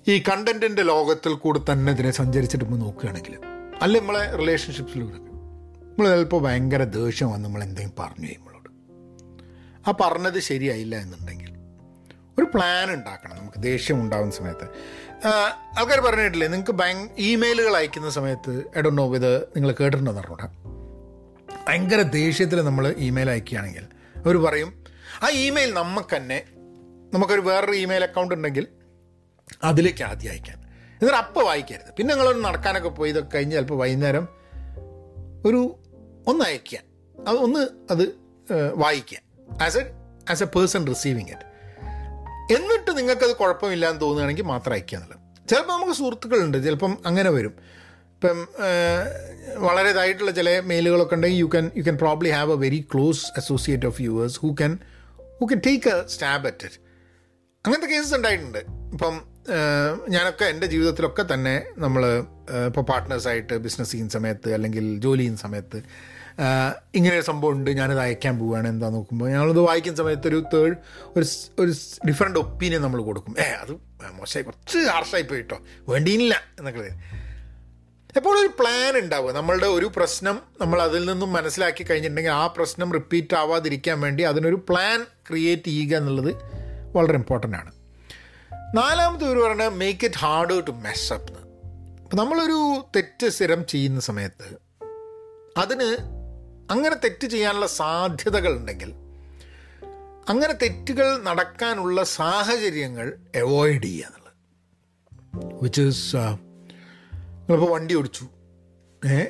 ഈ 0.07 0.13
കണ്ടന്റിന്റെ 0.29 0.83
ലോകത്തിൽ 0.83 1.33
കൂടെ 1.43 1.59
തന്നെ 1.71 1.91
ഇതിനെ 1.91 2.11
സഞ്ചരിച്ചിട്ട് 2.11 2.65
നമ്മൾ 2.65 2.79
നോക്കുകയാണെങ്കിൽ 2.85 3.35
അല്ല 3.81 3.93
നമ്മളെ 3.99 4.23
റിലേഷൻഷിപ്സിൽ 4.41 5.01
നമ്മൾ 5.03 6.05
ചിലപ്പോൾ 6.11 6.41
ഭയങ്കര 6.47 6.83
ദേഷ്യം 6.97 7.29
വന്ന് 7.31 7.45
നമ്മൾ 7.47 7.61
എന്തെങ്കിലും 7.63 7.95
പറഞ്ഞു 8.01 8.29
നമ്മളോട്. 8.35 8.69
ആ 9.87 9.91
പറഞ്ഞത് 10.01 10.39
ശരിയായില്ല 10.49 10.95
എന്നുണ്ടെങ്കിൽ 11.05 11.47
ഒരു 12.37 12.47
പ്ലാൻ 12.53 12.87
ഉണ്ടാക്കണം. 12.97 13.35
നമുക്ക് 13.39 13.59
ദേഷ്യം 13.69 13.97
ഉണ്ടാകുന്ന 14.01 14.33
സമയത്ത്. 14.39 14.67
ആൾക്കാർ 15.25 15.99
പറഞ്ഞിട്ടില്ലേ 15.99 16.47
നിങ്ങൾക്ക് 16.47 16.71
ബാങ്ക് 16.71 17.21
ഇമെയിലുകൾ 17.21 17.77
അയക്കുന്ന 17.77 18.09
സമയത്ത് 18.09 18.63
എഡോ 18.75 18.89
നോ 18.89 19.15
ഇത് 19.15 19.41
നിങ്ങൾ 19.55 19.71
കേട്ടിട്ടുണ്ടെന്ന് 19.71 20.21
പറഞ്ഞുകൂടാ 20.21 20.47
ഭയങ്കര 21.67 22.01
ദേഷ്യത്തിൽ 22.01 22.61
നമ്മൾ 22.61 22.87
ഇമെയിൽ 22.97 23.29
അയക്കുകയാണെങ്കിൽ 23.29 23.85
അവർ 24.17 24.37
പറയും 24.37 24.83
ആ 25.23 25.29
ഇമെയിൽ 25.29 25.73
നമുക്ക് 25.73 26.15
തന്നെ 26.15 26.43
നമുക്കൊരു 27.13 27.41
വേറൊരു 27.41 27.71
ഇമെയിൽ 27.71 28.03
അക്കൗണ്ട് 28.03 28.35
ഉണ്ടെങ്കിൽ 28.35 28.67
അതിലേക്ക് 29.63 30.03
ആദ്യം 30.03 30.31
അയക്കാൻ. 30.31 30.57
എന്നിട്ട് 30.93 31.17
അപ്പോൾ 31.17 31.45
വായിക്കരുത്. 31.45 31.93
പിന്നെ 31.97 32.15
നിങ്ങളൊന്ന് 32.15 32.45
നടക്കാനൊക്കെ 32.45 32.89
പോയി 32.89 33.09
ഇതൊക്കെ 33.09 33.29
കഴിഞ്ഞ് 33.35 33.55
ചിലപ്പോൾ 33.55 33.75
വൈകുന്നേരം 33.75 34.27
ഒരു 35.45 35.75
ഒന്ന് 36.27 36.45
അയക്കുക 36.45 36.79
അത് 37.27 37.37
ഒന്ന് 37.37 37.67
അത് 37.91 38.15
വായിക്കുക. 38.73 39.17
As 39.61 39.77
a 39.77 39.91
as 40.31 40.43
a 40.43 40.45
person 40.45 40.87
receiving 40.87 41.29
it 41.29 41.50
എന്നിട്ട് 42.55 42.91
നിങ്ങൾക്കത് 42.99 43.33
കുഴപ്പമില്ല 43.41 43.85
എന്ന് 43.91 44.01
തോന്നുകയാണെങ്കിൽ 44.05 44.47
മാത്രം 44.53 44.73
അയക്കുക 44.75 44.97
എന്നുള്ളത്. 44.97 45.19
ചിലപ്പോൾ 45.49 45.73
നമുക്ക് 45.77 45.95
സുഹൃത്തുക്കളുണ്ട് 45.99 46.57
ചിലപ്പം 46.65 46.93
അങ്ങനെ 47.09 47.29
വരും. 47.37 47.55
ഇപ്പം 48.15 48.39
വളരെ 49.65 49.89
ഇതായിട്ടുള്ള 49.93 50.31
ചില 50.39 50.49
മെയിലുകളൊക്കെ 50.71 51.15
ഉണ്ടെങ്കിൽ 51.17 51.39
you 51.43 51.47
can 51.53 51.65
you 51.77 51.83
can 51.87 51.97
probably 52.03 52.29
have 52.37 52.51
a 52.55 52.59
very 52.65 52.79
close 52.91 53.23
associate 53.41 53.87
of 53.89 53.99
yours 54.07 54.37
who 54.43 54.49
can 54.59 54.73
who 55.39 55.45
can 55.51 55.61
take 55.67 55.89
a 55.93 55.95
stab 56.15 56.47
at 56.51 56.65
it 56.67 56.79
അങ്ങനത്തെ 57.65 57.89
കേസസ് 57.93 58.13
ഉണ്ടായിട്ടുണ്ട്. 58.17 58.61
ഇപ്പം 58.95 59.15
ഞാനൊക്കെ 60.15 60.45
എന്റെ 60.53 60.67
ജീവിതത്തിലൊക്കെ 60.73 61.23
തന്നെ 61.33 61.55
നമ്മൾ 61.83 62.03
ഇപ്പോൾ 62.67 62.83
പാർട്ട്നേഴ്സായിട്ട് 62.91 63.55
ബിസിനസ് 63.65 63.91
ചെയ്യുന്ന 63.91 64.13
സമയത്ത് 64.17 64.49
അല്ലെങ്കിൽ 64.57 64.85
ജോലി 65.05 65.21
ചെയ്യുന്ന 65.21 65.41
സമയത്ത് 65.47 65.79
ഇങ്ങനെ 66.95 67.15
ഒരു 67.15 67.25
സംഭവം 67.25 67.53
ഉണ്ട് 67.53 67.71
ഞാനത് 67.71 67.99
അയക്കാൻ 67.99 68.39
പോവുകയാണ് 68.39 68.67
എന്താ 68.67 68.89
നോക്കുമ്പോൾ 68.89 69.29
ഞങ്ങളത് 69.29 69.59
വായിക്കുന്ന 69.59 69.97
സമയത്ത് 69.97 70.27
ഒരു 70.27 70.43
തേർഡ് 70.53 70.75
ഒരു 71.17 71.25
ഒരു 71.59 71.73
ഡിഫറെന്റ് 72.07 72.39
ഒപ്പീനിയൻ 72.39 72.81
നമ്മൾ 72.81 73.01
കൊടുക്കും. 73.01 73.35
ഏ 73.39 73.47
അത് 73.63 73.73
മോശമായി 74.19 74.45
കുറച്ച് 74.45 74.77
ഹാർഷായി 74.77 75.23
പോയിട്ടോ 75.23 75.57
വേണ്ടിയില്ല 75.89 76.33
എന്നൊക്കെ 76.59 76.79
എപ്പോഴും 78.15 78.39
ഒരു 78.41 78.49
പ്ലാൻ 78.59 78.97
ഉണ്ടാവുക. 78.97 79.31
നമ്മളുടെ 79.31 79.67
ഒരു 79.67 79.85
പ്രശ്നം 79.95 80.41
നമ്മൾ 80.61 80.81
അതിൽ 80.81 81.05
നിന്നും 81.11 81.33
മനസ്സിലാക്കി 81.33 81.83
കഴിഞ്ഞിട്ടുണ്ടെങ്കിൽ 81.83 82.31
ആ 82.31 82.47
പ്രശ്നം 82.47 82.93
റിപ്പീറ്റ് 82.93 83.35
ആവാതിരിക്കാൻ 83.35 84.01
വേണ്ടി 84.01 84.23
അതിനൊരു 84.23 84.55
പ്ലാൻ 84.69 85.05
ക്രിയേറ്റ് 85.29 85.63
ചെയ്യുക 85.63 85.95
എന്നുള്ളത് 85.97 86.31
വളരെ 86.97 87.17
ഇമ്പോർട്ടന്റ് 87.17 87.57
ആണ്. 87.57 87.71
നാലാമത്തെ 88.75 89.25
ഒരു 89.25 89.39
പറയുന്നത് 89.39 89.73
make 89.73 90.05
it 90.05 90.17
hard 90.17 90.67
to 90.67 90.71
mess 90.71 91.13
അപ്പം 91.13 92.17
നമ്മളൊരു 92.19 92.59
തെറ്റ് 92.95 93.27
സ്ഥിരം 93.27 93.65
ചെയ്യുന്ന 93.65 93.99
സമയത്ത് 93.99 94.47
അതിന് 95.57 95.87
അങ്ങനെ 96.71 96.95
തെറ്റ് 96.95 97.27
ചെയ്യാനുള്ള 97.27 97.67
സാധ്യതകൾ 97.67 98.57
ഉണ്ടെങ്കിൽ 98.57 98.93
അങ്ങനെ 100.29 100.53
തെറ്റുകൾ 100.53 101.23
നടക്കാനുള്ള 101.23 102.03
സാഹചര്യങ്ങൾ 102.03 103.17
അവോയ്ഡ് 103.35 103.83
ചെയ്യുക 103.83 104.07
എന്നുള്ളത്. 104.07 104.31
വിച്ച് 105.63 105.81
ഈസ് 105.81 106.15
നിങ്ങളിപ്പോൾ 106.15 107.73
വണ്ടി 107.73 107.95
ഓടിച്ചു. 107.95 108.27
ഏ? 109.07 109.23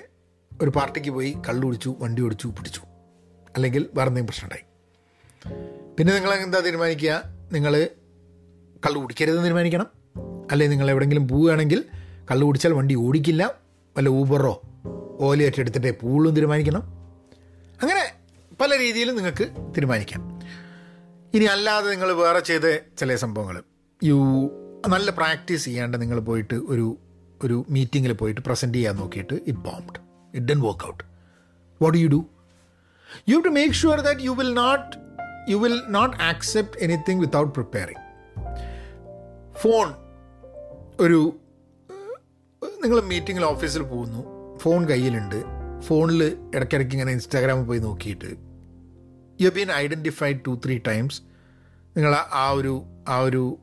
ഒരു 0.62 0.70
പാർട്ടിക്ക് 0.70 1.10
പോയി 1.10 1.38
കള്ളു 1.50 1.66
കുടിച്ചു 1.66 1.96
വണ്ടി 2.00 2.22
ഓടിച്ചു 2.22 2.48
പിടിച്ചു. 2.48 2.82
അല്ലെങ്കിൽ 3.56 3.90
വേറെ 3.94 4.10
എന്തെങ്കിലും 4.10 4.26
പ്രശ്നമുണ്ടായി. 4.26 4.64
പിന്നെ 5.98 6.14
നിങ്ങൾ 6.14 6.34
എന്താ 6.34 6.60
തീരുമാനിക്കുക? 6.60 7.24
നിങ്ങൾ 7.52 7.88
കള്ളു 8.86 9.00
കുടിക്കരുതെന്ന് 9.00 9.44
തീരുമാനിക്കണം. 9.44 9.88
അല്ലെങ്കിൽ 10.52 10.70
നിങ്ങൾ 10.70 10.90
എവിടെയെങ്കിലും 10.90 11.28
പോവുകയാണെങ്കിൽ 11.28 11.86
കള്ളു 12.32 12.46
കുടിച്ചാൽ 12.46 12.74
വണ്ടി 12.74 12.96
ഓടിക്കില്ല. 12.96 13.54
വല്ല 13.98 14.10
ഊബറോ 14.10 14.62
ഓലയൊക്കെ 15.20 15.60
ഏറ്റെടുത്തിട്ടേ 15.60 15.92
പൂളും 15.92 16.36
തീരുമാനിക്കണം. 16.36 17.01
പല 18.62 18.78
രീതിയിലും 18.78 19.16
നിങ്ങൾക്ക് 19.16 19.46
തീരുമാനിക്കാം. 19.76 20.22
ഇനി 21.34 21.46
അല്ലാതെ 21.46 21.90
നിങ്ങൾ 21.90 22.12
വേറെ 22.12 22.40
ചെയ്ത 22.40 22.78
ചില 22.98 23.16
സംഭവങ്ങൾ. 23.16 23.64
യു 24.04 24.18
നല്ല 24.88 25.12
പ്രാക്ടീസ് 25.12 25.66
ചെയ്യാണ്ട് 25.66 26.02
നിങ്ങൾ 26.02 26.20
പോയിട്ട് 26.20 26.54
ഒരു 26.54 26.98
ഒരു 27.44 27.66
മീറ്റിങ്ങിൽ 27.70 28.14
പോയിട്ട് 28.14 28.42
പ്രസന്റ് 28.42 28.78
ചെയ്യാൻ 28.78 28.96
നോക്കിയിട്ട് 28.96 29.34
it 29.34 29.60
bombed 29.60 30.00
it 30.36 30.46
didn't 30.46 30.62
work 30.62 30.88
out 30.88 31.04
what 31.82 31.98
you 31.98 32.08
do 32.08 32.26
you 33.30 33.40
to 33.40 33.50
make 33.50 33.74
sure 33.74 34.02
that 34.02 34.22
you 34.22 34.32
will 34.32 34.54
not 34.54 34.98
you 35.52 35.58
will 35.58 35.82
not 35.88 36.18
accept 36.18 36.78
anything 36.80 37.20
without 37.20 37.54
preparing 37.54 38.04
phone 39.58 39.88
ഒരു 41.00 41.40
നിങ്ങൾ 42.84 43.02
മീറ്റിങ്ങിൽ 43.02 43.44
ഓഫീസിൽ 43.46 43.82
പോകുന്നു. 43.82 44.22
ഫോൺ 44.58 44.90
കയ്യിലുണ്ട്. 44.90 45.62
ഫോണിൽ 45.82 46.24
ഇടയ്ക്കിടയ്ക്ക് 46.56 46.94
ഇങ്ങനെ 46.94 47.12
ഇൻസ്റ്റാഗ്രാമിൽ 47.12 47.64
പോയി 47.64 47.80
നോക്കിയിട്ട് 47.80 48.51
you 49.42 49.50
been 49.50 49.72
identified 49.72 50.40
two 50.48 50.62
three 50.66 50.78
times 50.78 51.22
നിങ്ങൾ 51.98 52.14
ആ 52.16 52.52
ഒരു 52.52 52.86
ആ 53.08 53.20
ഒരു 53.20 53.58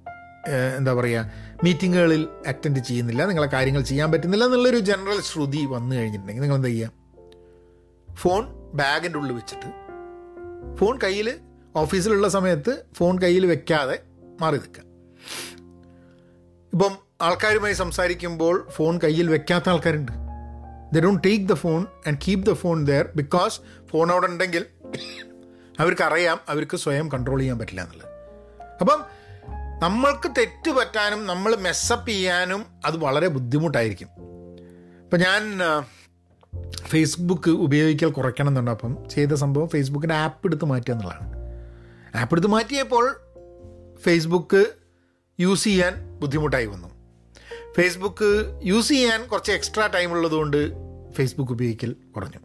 എന്താ 0.79 0.95
പറയുക 0.95 1.31
മീറ്റിങ്ങുകളിൽ 1.65 2.29
അറ്റൻഡ് 2.47 2.79
ചെയ്യുന്നില്ല. 2.79 3.27
നിങ്ങളെ 3.27 3.47
കാര്യങ്ങൾ 3.47 3.83
ചെയ്യാൻ 3.83 4.13
പറ്റുന്നില്ല 4.13 4.45
എന്നുള്ളൊരു 4.45 4.79
ജനറൽ 4.79 5.21
ശ്രുതി 5.21 5.65
വന്നു 5.65 5.97
കഴിഞ്ഞിട്ടുണ്ടെങ്കിൽ 5.97 6.43
നിങ്ങൾ 6.43 6.57
എന്താ 6.57 6.69
ചെയ്യുക 6.69 6.93
ഫോൺ 8.15 8.43
ബാഗിന്റെ 8.75 9.19
ഉള്ളിൽ 9.19 9.35
വെച്ചിട്ട് 9.35 9.71
ഫോൺ 10.77 10.99
കയ്യിൽ 11.03 11.29
ഓഫീസിലുള്ള 11.77 12.29
സമയത്ത് 12.29 12.85
ഫോൺ 12.95 13.19
കയ്യിൽ 13.23 13.47
വെക്കാതെ 13.47 13.97
മാറി 14.41 14.57
നിൽക്കുക. 14.57 14.85
ഇപ്പം 16.73 16.93
ആൾക്കാരുമായി 17.23 17.75
സംസാരിക്കുമ്പോൾ 17.75 18.69
ഫോൺ 18.71 19.01
കയ്യിൽ 19.05 19.29
വെക്കാത്ത 19.31 19.69
ആൾക്കാരുണ്ട്. 19.69 20.13
They 20.95 21.01
don't 21.01 21.23
take 21.25 21.47
the 21.49 21.53
phone 21.53 21.87
and 22.07 22.19
keep 22.29 22.47
the 22.47 22.53
phone 22.53 22.87
there 22.87 23.09
because 23.17 23.61
phone 23.87 24.13
അവിടെ 24.13 24.27
ഉണ്ടെങ്കിൽ 24.27 24.67
അവർക്ക് 25.79 26.03
അറിയാം 26.03 26.41
അവർക്ക് 26.49 26.77
സ്വയം 26.77 27.13
കൺട്രോൾ 27.13 27.39
ചെയ്യാൻ 27.39 27.59
പറ്റില്ല 27.59 27.81
എന്നുള്ളത്. 27.81 28.09
അപ്പം 28.81 29.05
നമ്മൾക്ക് 29.79 30.31
തെറ്റ് 30.39 30.71
പറ്റാനും 30.71 31.27
നമ്മൾ 31.27 31.57
മെസ്സപ്പ് 31.57 32.09
ചെയ്യാനും 32.09 32.67
അത് 32.85 32.97
വളരെ 32.97 33.29
ബുദ്ധിമുട്ടായിരിക്കും. 33.29 34.09
ഇപ്പം 35.05 35.21
ഞാൻ 35.21 35.59
ഫേസ്ബുക്ക് 36.87 37.51
ഉപയോഗിക്കൽ 37.51 38.11
കുറയ്ക്കണം 38.11 38.49
എന്നുണ്ട് 38.49 38.71
അപ്പം 38.71 39.09
ചെയ്ത 39.09 39.33
സംഭവം 39.33 39.69
ഫേസ്ബുക്കിന്റെ 39.69 40.15
ആപ്പ് 40.15 40.47
എടുത്ത് 40.47 40.65
മാറ്റുക 40.65 40.93
എന്നുള്ളതാണ്. 40.93 41.33
ആപ്പ് 42.17 42.35
എടുത്ത് 42.35 42.49
മാറ്റിയപ്പോൾ 42.49 43.17
ഫേസ്ബുക്ക് 44.03 44.67
യൂസ് 45.41 45.65
ചെയ്യാൻ 45.65 46.19
ബുദ്ധിമുട്ടായി 46.19 46.67
വന്നു. 46.67 46.89
ഫേസ്ബുക്ക് 47.77 48.61
യൂസ് 48.65 48.89
ചെയ്യാൻ 48.89 49.27
കുറച്ച് 49.27 49.53
എക്സ്ട്രാ 49.53 49.87
ടൈം 49.87 50.13
ഉള്ളതുകൊണ്ട് 50.13 50.73
ഫേസ്ബുക്ക് 51.13 51.53
ഉപയോഗിക്കൽ 51.53 51.97
കുറഞ്ഞു. 52.17 52.41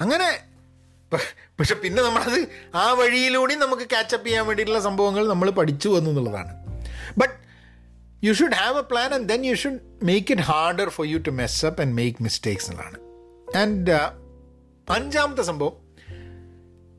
അങ്ങനെ 0.00 0.38
പക്ഷെ 1.58 1.74
പിന്നെ 1.82 2.00
നമ്മളത് 2.02 2.38
ആ 2.76 2.86
വഴിയിലൂടെ 2.92 3.54
നമുക്ക് 3.56 3.86
ക്യാച്ചപ്പ് 3.88 4.26
ചെയ്യാൻ 4.26 4.46
വേണ്ടിയിട്ടുള്ള 4.46 4.80
സംഭവങ്ങൾ 4.80 5.26
നമ്മൾ 5.26 5.50
പഠിച്ചു 5.50 5.88
വന്നു 5.88 6.10
എന്നുള്ളതാണ് 6.10 6.52
but 7.18 7.34
you 8.22 8.32
should 8.32 8.54
have 8.54 8.78
a 8.78 8.86
plan 8.90 9.14
and 9.14 9.28
then 9.28 9.44
you 9.46 9.54
should 9.54 9.80
make 10.02 10.32
it 10.32 10.42
harder 10.42 10.88
for 10.88 11.06
you 11.06 11.18
to 11.18 11.30
mess 11.32 11.66
up 11.66 11.82
and 11.82 11.94
make 11.94 12.22
mistakes 12.22 12.70
എന്നുള്ളതാണ് 12.70 13.00
ആൻഡ് 13.58 13.96
അഞ്ചാമത്തെ 14.88 15.42
സംഭവം 15.42 15.74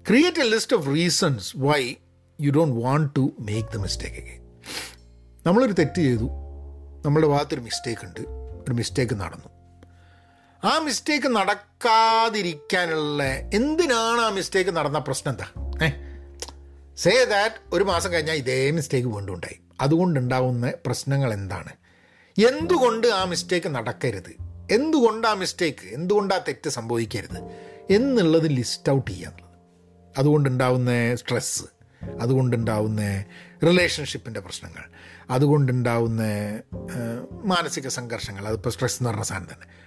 create 0.05 0.39
a 0.39 0.49
list 0.49 0.75
of 0.75 0.87
reasons 0.95 1.57
why 1.57 1.79
you 2.39 2.51
don't 2.51 2.75
want 2.81 3.09
to 3.15 3.23
make 3.39 3.67
the 3.73 3.79
mistake 3.79 4.19
again 4.19 4.43
നമ്മളൊരു 5.45 5.73
തെറ്റ് 5.73 6.01
ചെയ്തു 6.01 6.27
നമ്മളുടെ 7.05 7.27
ഭാഗത്തൊരു 7.27 7.61
mistake 7.61 8.05
ഉണ്ട് 8.05 8.21
ഒരു 8.63 8.73
mistake 8.73 9.15
നടന്നു. 9.19 9.49
ആ 10.63 10.79
മിസ്റ്റേക്ക് 10.79 11.27
നടക്കാതിരിക്കാനുള്ള 11.27 13.23
എന്തിനാണ് 13.53 14.21
ആ 14.21 14.29
മിസ്റ്റേക്ക് 14.29 14.71
നടന്ന 14.71 14.99
പ്രശ്നം 14.99 15.33
എന്താ? 15.33 15.77
ഏ? 15.85 15.89
സേ 16.95 17.25
ദാറ്റ് 17.25 17.55
ഒരു 17.73 17.83
മാസം 17.83 18.13
കഴിഞ്ഞാൽ 18.13 18.35
ഇതേ 18.35 18.71
മിസ്റ്റേക്ക് 18.71 19.07
വീണ്ടും 19.07 19.33
ഉണ്ടായി. 19.33 19.59
അതുകൊണ്ടുണ്ടാവുന്ന 19.81 20.73
പ്രശ്നങ്ങൾ 20.85 21.33
എന്താണ്? 21.33 21.69
എന്തുകൊണ്ട് 22.47 23.07
ആ 23.07 23.25
മിസ്റ്റേക്ക് 23.25 23.67
നടക്കരുത്? 23.67 24.35
എന്തുകൊണ്ട് 24.71 25.27
ആ 25.27 25.33
മിസ്റ്റേക്ക് 25.33 25.87
എന്തുകൊണ്ട് 25.87 26.33
ആ 26.33 26.37
തെറ്റ് 26.37 26.69
സംഭവിക്കരുത്? 26.69 27.43
എന്നുള്ളത് 27.89 28.49
ലിസ്റ്റ് 28.49 28.91
ഔട്ട് 28.91 29.11
ചെയ്യുക 29.11 29.33
അതുകൊണ്ടുണ്ടാവുന്ന 30.17 31.15
സ്ട്രെസ്സ് 31.15 31.63
അതുകൊണ്ടുണ്ടാവുന്ന 32.21 33.25
റിലേഷൻഷിപ്പിന്റെ 33.65 34.39
പ്രശ്നങ്ങൾ 34.39 34.83
അതുകൊണ്ടുണ്ടാവുന്ന 35.29 36.23
മാനസിക 37.43 37.87
സംഘർഷങ്ങൾ. 37.87 38.47
അതിപ്പോൾ 38.47 38.69
സ്ട്രെസ് 38.69 38.99
എന്ന് 38.99 39.09
പറഞ്ഞ 39.09 39.23
സാധനം 39.23 39.47
തന്നെ. 39.53 39.78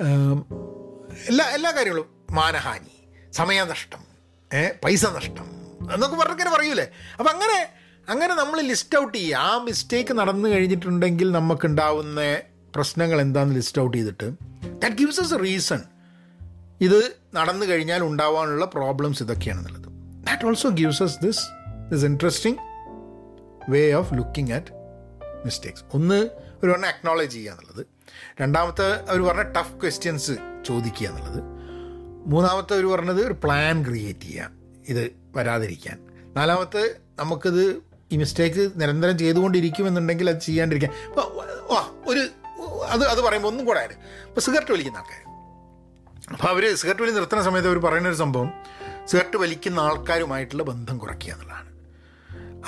എല്ലാ 0.00 1.44
എല്ലാ 1.44 1.70
കാര്യങ്ങളും. 1.70 2.08
മാനഹാനി 2.30 2.94
സമയനഷ്ടം 3.32 4.02
പൈസ 4.84 5.06
നഷ്ടം 5.06 5.46
എന്നൊക്കെ 5.94 6.16
പറഞ്ഞിങ്ങനെ 6.16 6.50
പറയൂലേ? 6.50 6.88
അപ്പം 7.18 7.30
അങ്ങനെ 7.30 7.68
അങ്ങനെ 8.08 8.34
നമ്മൾ 8.34 8.60
ലിസ്റ്റ് 8.60 8.98
ഔട്ട് 8.98 9.18
ചെയ്യുക 9.18 9.36
ആ 9.36 9.58
മിസ്റ്റേക്ക് 9.58 10.14
നടന്നു 10.14 10.48
കഴിഞ്ഞിട്ടുണ്ടെങ്കിൽ 10.48 11.32
നമുക്കുണ്ടാവുന്ന 11.32 12.20
പ്രശ്നങ്ങൾ 12.74 13.20
എന്താണെന്ന് 13.20 13.56
ലിസ്റ്റ് 13.56 13.82
ഔട്ട് 13.82 13.96
ചെയ്തിട്ട്. 13.96 14.30
ദാറ്റ് 14.82 14.96
ഗിവ്സ് 14.96 15.20
എസ് 15.20 15.34
റീസൺ 15.42 15.82
ഇത് 16.80 17.12
നടന്നു 17.34 17.66
കഴിഞ്ഞാൽ 17.66 18.02
ഉണ്ടാവാനുള്ള 18.02 18.64
problems 18.64 19.22
ഇതൊക്കെയാണെന്നുള്ളത്. 19.22 19.88
That 20.26 20.46
also 20.46 20.68
gives 20.68 21.02
us 21.02 21.18
this 21.18 21.44
this 21.90 22.04
interesting 22.04 22.58
way 23.70 23.92
of 23.92 24.14
looking 24.14 24.52
at 24.52 24.66
mistakes 25.44 25.84
ഒന്ന് 25.94 26.28
ഒരു 26.64 26.70
ഒന്ന് 26.70 26.86
അക്നോളജ് 26.86 27.30
ചെയ്യുക 27.30 27.52
എന്നുള്ളത്. 27.52 27.97
രണ്ടാമത്തെ 28.40 28.86
അവർ 29.10 29.20
പറഞ്ഞ 29.20 29.42
ടഫ് 29.42 29.74
ക്വസ്റ്റ്യൻസ് 29.82 30.32
ചോദിക്കുക 30.66 31.08
എന്നുള്ളത്. 31.08 31.40
മൂന്നാമത്തെ 32.26 32.74
അവർ 32.74 32.86
പറഞ്ഞത് 32.86 33.26
ഒരു 33.26 33.32
പ്ലാൻ 33.32 33.84
ക്രിയേറ്റ് 33.84 34.20
ചെയ്യുക 34.20 34.50
ഇത് 34.88 35.12
വരാതിരിക്കാൻ. 35.36 35.98
നാലാമത്തെ 36.36 36.94
നമുക്കിത് 37.18 37.82
ഈ 38.12 38.16
മിസ്റ്റേക്ക് 38.16 38.70
നിരന്തരം 38.76 39.18
ചെയ്തുകൊണ്ടിരിക്കുമെന്നുണ്ടെങ്കിൽ 39.18 40.30
അത് 40.30 40.40
ചെയ്യാണ്ടിരിക്കാൻ. 40.40 40.92
ആ 41.72 41.92
ഒരു 42.06 42.22
അത് 42.86 43.04
അത് 43.08 43.20
പറയുമ്പോൾ 43.20 43.48
ഒന്നും 43.48 43.66
കൂടെ 43.66 43.80
ആര് 43.80 43.94
ഇപ്പോൾ 44.28 44.40
സിഗരറ്റ് 44.40 44.72
വലിക്കുന്ന 44.72 44.98
ആൾക്കാർ 44.98 45.22
അപ്പോൾ 46.32 46.48
അവർ 46.48 46.76
സിഗരറ്റ് 46.76 47.02
വലി 47.02 47.10
നിർത്തുന്ന 47.10 47.44
സമയത്ത് 47.44 47.68
അവർ 47.68 47.78
പറയുന്ന 47.78 48.08
ഒരു 48.08 48.16
സംഭവം 48.16 48.50
സിഗരറ്റ് 49.06 49.36
വലിക്കുന്ന 49.36 49.80
ആൾക്കാരുമായിട്ടുള്ള 49.80 50.62
ബന്ധം 50.62 50.98
കുറയ്ക്കുക 50.98 51.32
എന്നുള്ളതാണ്. 51.32 51.67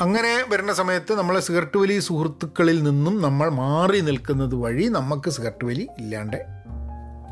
അങ്ങനെ 0.01 0.45
വരുന്ന 0.49 0.73
സമയത്ത് 0.73 1.13
നമ്മളെ 1.15 1.41
സിഗരറ്റ് 1.41 1.79
വലി 1.79 1.99
സുഹൃത്തുക്കളിൽ 1.99 2.83
നിന്നും 2.83 3.23
നമ്മൾ 3.23 3.49
മാറി 3.55 4.01
നിൽക്കുന്നത് 4.01 4.55
വഴി 4.55 4.85
നമുക്ക് 4.89 5.31
സിഗരറ്റ് 5.31 5.65
വലി 5.65 5.89
ഇല്ലാണ്ട് 5.99 6.39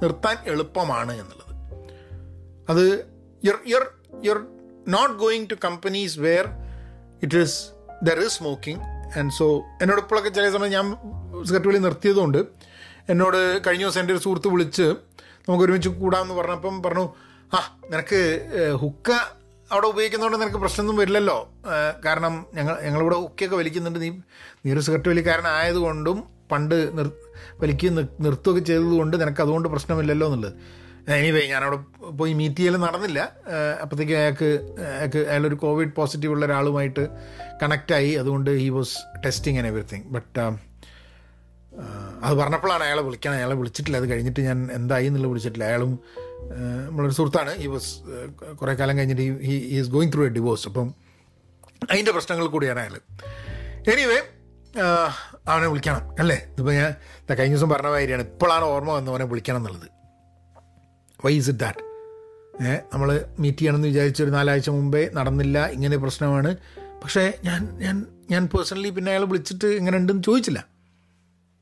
നിർത്താൻ 0.03 0.37
എളുപ്പമാണ് 0.47 1.13
എന്നുള്ളത്. 1.13 1.45
അത് 2.69 2.85
you're 3.43 3.59
you're 3.67 3.85
you're 4.25 4.39
not 4.89 5.15
going 5.15 5.47
to 5.51 5.55
companies 5.65 6.19
where 6.19 6.47
it 7.23 7.37
is 7.37 7.57
there 8.03 8.19
is 8.19 8.35
smoking 8.37 8.83
and 9.19 9.33
so 9.33 9.47
എന്നോട് 9.83 10.01
ഇപ്പോഴൊക്കെ 10.01 10.29
ചില 10.31 10.51
സമയം 10.51 10.73
ഞാൻ 10.73 10.87
സിഗരറ്റ് 11.45 11.69
വലി 11.69 11.79
നിർത്തിയതുകൊണ്ട് 11.79 12.41
എന്നോട് 13.09 13.61
കഴിഞ്ഞ 13.67 13.83
ദിവസം 13.83 14.01
എന്റെ 14.01 14.13
ഒരു 14.13 14.23
സുഹൃത്ത് 14.23 14.49
വിളിച്ച് 14.49 14.87
നമുക്ക് 15.49 15.65
ഒരുമിച്ച് 15.65 15.89
കൂടാമെന്ന് 15.99 16.35
പറഞ്ഞപ്പം 16.35 16.83
പറഞ്ഞു 16.83 17.07
ആ 17.53 17.61
നിനക്ക് 17.91 18.21
ഹുക്ക 18.81 19.11
അവിടെ 19.73 19.87
ഉപയോഗിക്കുന്നതുകൊണ്ട് 19.87 20.45
നിനക്ക് 20.45 20.59
പ്രശ്നമൊന്നും 20.59 20.97
വരില്ലല്ലോ. 20.97 21.49
കാരണം 22.05 22.47
ഞങ്ങൾ 22.55 22.81
ഞങ്ങളിവിടെ 22.83 23.17
ഒക്കെ 23.19 23.57
വലിക്കുന്നുണ്ട്. 23.57 24.03
നീ 24.03 24.09
നീ 24.67 24.73
ഒരു 24.73 24.81
സിഗരറ്റ് 24.81 25.09
വലിക്കാരനായതുകൊണ്ടും 25.09 26.25
പണ്ട് 26.53 26.99
നിർ 26.99 27.11
വലിക്കുകയും 27.61 27.95
നിർ- 27.95 28.09
നിർത്തുകയൊക്കെ 28.21 28.65
ചെയ്തതുകൊണ്ട് 28.65 29.21
നിനക്ക് 29.21 29.41
അതുകൊണ്ട് 29.41 29.69
പ്രശ്നമില്ലല്ലോ 29.69 30.27
എന്നുള്ളത്. 30.27 30.53
എനിവേ 31.11 31.47
ഞാനവിടെ 31.47 32.07
പോയി 32.11 32.33
മീറ്റ് 32.33 32.57
ചെയ്യൽ 32.57 32.77
നടന്നില്ല. 32.77 33.33
അപ്പോഴത്തേക്കും 33.83 34.17
അയാൾക്ക് 34.17 34.75
അയാൾക്ക് 34.97 35.19
അയാളൊരു 35.19 35.55
കോവിഡ് 35.55 35.93
പോസിറ്റീവ് 35.93 36.33
ഉള്ള 36.33 36.47
ഒരാളുമായിട്ട് 36.47 37.09
കണക്റ്റായി 37.63 38.13
അതുകൊണ്ട് 38.13 38.51
he 38.51 38.69
was 38.69 38.99
testing 39.25 39.59
and 39.59 39.69
everything 39.69 40.03
but 40.05 40.41
അത് 42.23 42.37
പറഞ്ഞപ്പോഴാണ് 42.37 42.83
അയാളെ 42.85 43.03
വിളിക്കണം. 43.03 43.35
അയാളെ 43.35 43.55
വിളിച്ചിട്ടില്ല. 43.55 43.97
അത് 43.97 44.11
കഴിഞ്ഞിട്ട് 44.11 44.41
ഞാൻ 44.41 44.69
എന്തായി 44.73 45.07
എന്നുള്ളത് 45.07 45.31
വിളിച്ചിട്ടില്ല. 45.31 45.65
അയാളും 45.65 45.99
നമ്മളൊരു 46.89 47.15
സുഹൃത്താണ്. 47.19 47.53
ഈ 47.65 47.67
വാസ് 47.73 47.91
കുറേ 48.61 48.73
കാലം 48.81 48.95
കഴിഞ്ഞിട്ട് 48.99 49.25
he 49.49 49.57
is 49.79 49.91
going 49.97 50.13
through 50.15 50.23
a 50.29 50.31
divorce 50.39 50.67
അപ്പം 50.71 50.89
അതിന്റെ 51.91 52.13
പ്രശ്നങ്ങൾ 52.17 52.47
കൂടിയാണ് 52.55 52.81
അയാൾ 52.85 52.95
എനിവേ 53.93 54.19
അവനെ 55.51 55.67
വിളിക്കണം 55.73 56.03
അല്ലേ? 56.23 56.39
ഇതിപ്പോൾ 56.53 56.75
ഞാൻ 56.79 56.91
കഴിഞ്ഞ 57.39 57.55
ദിവസം 57.55 57.71
പറഞ്ഞ 57.75 57.91
കാര്യമാണ് 57.95 58.25
ഇപ്പോഴാണ് 58.29 58.65
ഓർമ്മ 58.73 58.91
വന്ന് 58.97 59.11
അവനെ 59.13 59.27
വിളിക്കണം 59.33 59.61
എന്നുള്ളത്. 59.61 59.89
വൈ 61.25 61.33
ഇസ് 61.39 61.51
ഇറ്റ് 61.53 61.63
ദാറ്റ് 61.65 61.85
നമ്മൾ 62.93 63.09
മീറ്റ് 63.43 63.59
ചെയ്യണമെന്ന് 63.59 63.89
വിചാരിച്ച 63.89 64.21
ഒരു 64.25 64.33
നാലാഴ്ച 64.37 64.71
മുമ്പേ 64.77 65.03
നടന്നില്ല 65.19 65.59
ഇങ്ങനെ 65.77 65.97
പ്രശ്നമാണ്. 66.05 66.51
പക്ഷേ 67.03 67.25
ഞാൻ 67.45 67.61
ഞാൻ 67.83 67.97
ഞാൻ 68.31 68.43
പേഴ്സണലി 68.53 68.91
പിന്നെ 68.97 69.11
അയാൾ 69.13 69.25
വിളിച്ചിട്ട് 69.33 69.69
എങ്ങനെ 69.81 69.97
ഉണ്ടെന്ന് 70.01 70.25
ചോദിച്ചില്ല. 70.29 70.61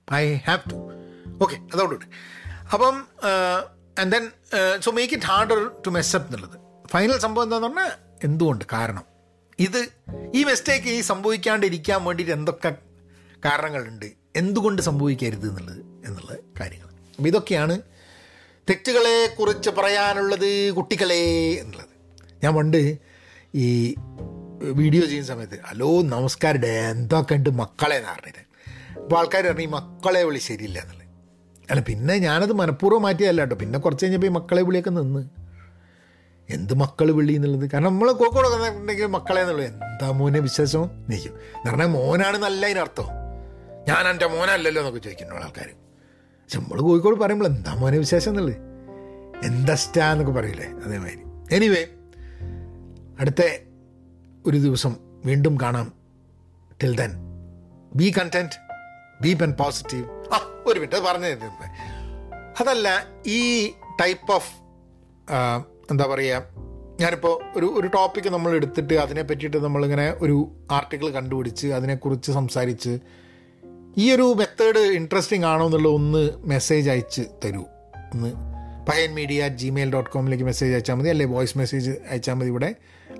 ഐ 0.08 0.22
ഹാവ് 0.48 0.64
ടു 0.70 0.78
ഓക്കെ 1.44 1.56
അതോടുകൂടി 1.72 2.08
അപ്പം 2.74 2.96
and 3.98 4.12
then 4.12 4.24
so 4.80 4.90
make 4.92 5.14
it 5.14 5.26
harder 5.26 5.70
to 5.86 5.90
mess up 5.90 6.28
എന്നുള്ളത്. 6.28 6.60
ഫൈനൽ 6.88 7.18
സംഭവം 7.18 7.44
എന്താണെന്ന് 7.44 7.68
പറഞ്ഞാൽ 7.68 7.92
എന്തുകൊണ്ട്? 8.24 8.64
കാരണം 8.72 9.04
ഇത് 9.58 9.88
ഈ 10.34 10.44
മിസ്റ്റേക്ക് 10.44 10.86
ഈ 10.86 11.00
സംഭവിക്കാണ്ടിരിക്കാൻ 11.00 12.04
വേണ്ടിയിട്ട് 12.04 12.32
എന്തൊക്കെ 12.32 12.74
കാരണങ്ങളുണ്ട്? 13.44 14.06
എന്തുകൊണ്ട് 14.36 14.82
സംഭവിക്കരുത് 14.82 15.46
എന്നുള്ളത് 15.48 15.80
എന്നുള്ള 16.06 16.32
കാര്യങ്ങൾ. 16.60 16.88
അപ്പോൾ 17.16 17.28
ഇതൊക്കെയാണ് 17.28 17.80
തെറ്റുകളെ 18.70 19.26
കുറിച്ച് 19.26 19.70
പറയാനുള്ളത് 19.70 20.72
കുട്ടികളെ 20.72 21.22
എന്നുള്ളത്. 21.62 21.92
ഞാൻ 22.44 22.54
പണ്ട് 22.54 22.98
ഈ 23.54 23.94
വീഡിയോ 24.60 25.02
ചെയ്യുന്ന 25.04 25.28
സമയത്ത് 25.28 25.58
ഹലോ 25.66 26.02
നമസ്കാരം 26.02 26.66
എന്തൊക്കെ 26.66 27.34
ഉണ്ട് 27.34 27.50
മക്കളെ? 27.50 27.96
എന്ന് 27.96 28.08
പറഞ്ഞിട്ട്. 28.08 28.42
അപ്പോൾ 28.98 29.18
ആൾക്കാർ 29.18 29.46
പറഞ്ഞു 29.46 29.62
ഈ 29.62 29.66
മക്കളെ 29.66 30.22
വിളി 30.24 30.38
ശരിയില്ല 30.38 30.78
എന്നുള്ളത്. 30.78 31.05
അല്ല 31.70 31.80
പിന്നെ 31.80 32.14
ഞാനത് 32.18 32.52
മനഃപൂർവം 32.52 33.02
മാറ്റിയതല്ല 33.02 33.40
കേട്ടോ. 33.40 33.56
പിന്നെ 33.56 33.78
കുറച്ച് 33.78 34.04
കഴിഞ്ഞപ്പോൾ 34.04 34.26
ഈ 34.26 34.30
മക്കളെ 34.30 34.62
വിളിയൊക്കെ 34.62 34.90
നിന്ന്. 34.90 35.22
എന്ത് 36.50 36.74
മക്കൾ 36.74 37.10
വിളി 37.10 37.32
എന്നുള്ളത്? 37.32 37.70
കാരണം 37.70 37.86
നമ്മൾ 37.86 38.12
കോക്കോടൊക്കെ 38.12 39.06
മക്കളെ 39.06 39.40
എന്നുള്ളത് 39.40 39.66
എന്താ 39.66 40.10
മോനെ 40.10 40.38
വിശേഷം? 40.38 40.90
നിൽക്കും 41.08 41.32
എന്ന് 41.32 41.70
പറഞ്ഞാൽ 41.70 41.86
മോനാണ് 41.86 42.36
നല്ല 42.36 42.66
അതിനർത്ഥം. 42.66 43.08
ഞാൻ 43.88 44.08
എന്റെ 44.08 44.26
മോനല്ലല്ലോ 44.26 44.82
എന്നൊക്കെ 44.82 45.00
ചോദിക്കുന്നു 45.00 45.34
ആൾക്കാർ 45.34 45.66
പക്ഷെ 45.66 46.58
നമ്മൾ 46.58 46.80
കോഴിക്കോട് 46.80 47.20
പറയുമ്പോൾ 47.20 47.46
എന്താ 47.46 47.74
മോനെ 47.74 47.98
വിശേഷം 47.98 48.30
എന്നുള്ളത്? 48.30 48.56
എന്താ 49.44 49.74
സ്റ്റാ 49.74 50.12
എന്നൊക്കെ 50.12 50.32
പറയില്ലേ? 50.32 50.68
അതേമാതിരി. 50.84 51.22
എനിവേ 51.56 51.86
അടുത്ത 53.20 53.42
ഒരു 54.46 54.58
ദിവസം 54.58 54.96
വീണ്ടും 55.24 55.60
കാണാം. 55.62 55.92
Till 56.82 56.96
then 56.96 57.12
be 57.94 58.14
content 58.18 58.56
be 59.22 59.34
pen 59.34 59.52
positive 59.52 60.04
ഒരു 60.70 60.78
മിനിറ്റ് 60.82 61.00
പറഞ്ഞു 61.08 61.28
തരുന്നത്. 61.32 61.66
അതല്ല 62.60 62.88
ഈ 63.26 63.40
ടൈപ്പ് 64.00 64.32
ഓഫ് 64.32 64.52
എന്താ 65.92 66.04
പറയുക 66.12 66.66
ഞാനിപ്പോൾ 67.00 67.34
ഒരു 67.58 67.66
ഒരു 67.78 67.88
ടോപ്പിക്ക് 67.94 68.30
നമ്മൾ 68.34 68.50
എടുത്തിട്ട് 68.58 68.94
അതിനെ 68.94 69.22
പറ്റിയിട്ട് 69.22 69.58
നമ്മളിങ്ങനെ 69.64 70.06
ഒരു 70.24 70.36
ആർട്ടിക്കിൾ 70.70 71.08
കണ്ടുപിടിച്ച് 71.16 71.66
അതിനെക്കുറിച്ച് 71.78 72.30
സംസാരിച്ച് 72.32 72.92
ഈ 74.02 74.06
ഒരു 74.14 74.26
മെത്തേഡ് 74.40 74.82
ഇൻട്രസ്റ്റിംഗ് 74.98 75.46
ആണോ 75.46 75.66
എന്നുള്ള 75.66 75.88
ഒന്ന് 75.98 76.22
മെസ്സേജ് 76.52 76.88
അയച്ച് 76.90 77.22
തരൂ. 77.44 77.64
ഒന്ന് 78.12 78.30
Payan 78.88 79.10
media 79.14 79.44
at 79.46 79.56
gmail 79.56 79.88
dot 79.92 80.10
കോമിലേക്ക് 80.10 80.44
message 80.44 80.72
അയച്ചാൽ 80.72 80.94
മതി. 80.94 81.10
അല്ലെങ്കിൽ 81.12 81.34
വോയിസ് 81.36 81.58
മെസ്സേജ് 81.58 81.92
അയച്ചാൽ 82.10 82.34
മതി 82.34 82.50
ഇവിടെ. 82.54 82.70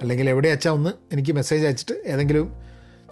അല്ലെങ്കിൽ 0.01 0.27
എവിടെ 0.31 0.49
അയച്ചാൽ 0.49 0.71
ഒന്ന് 0.71 0.91
എനിക്ക് 1.13 1.33
മെസ്സേജ് 1.33 1.65
അയച്ചിട്ട് 1.67 1.97
ഏതെങ്കിലും 2.13 2.47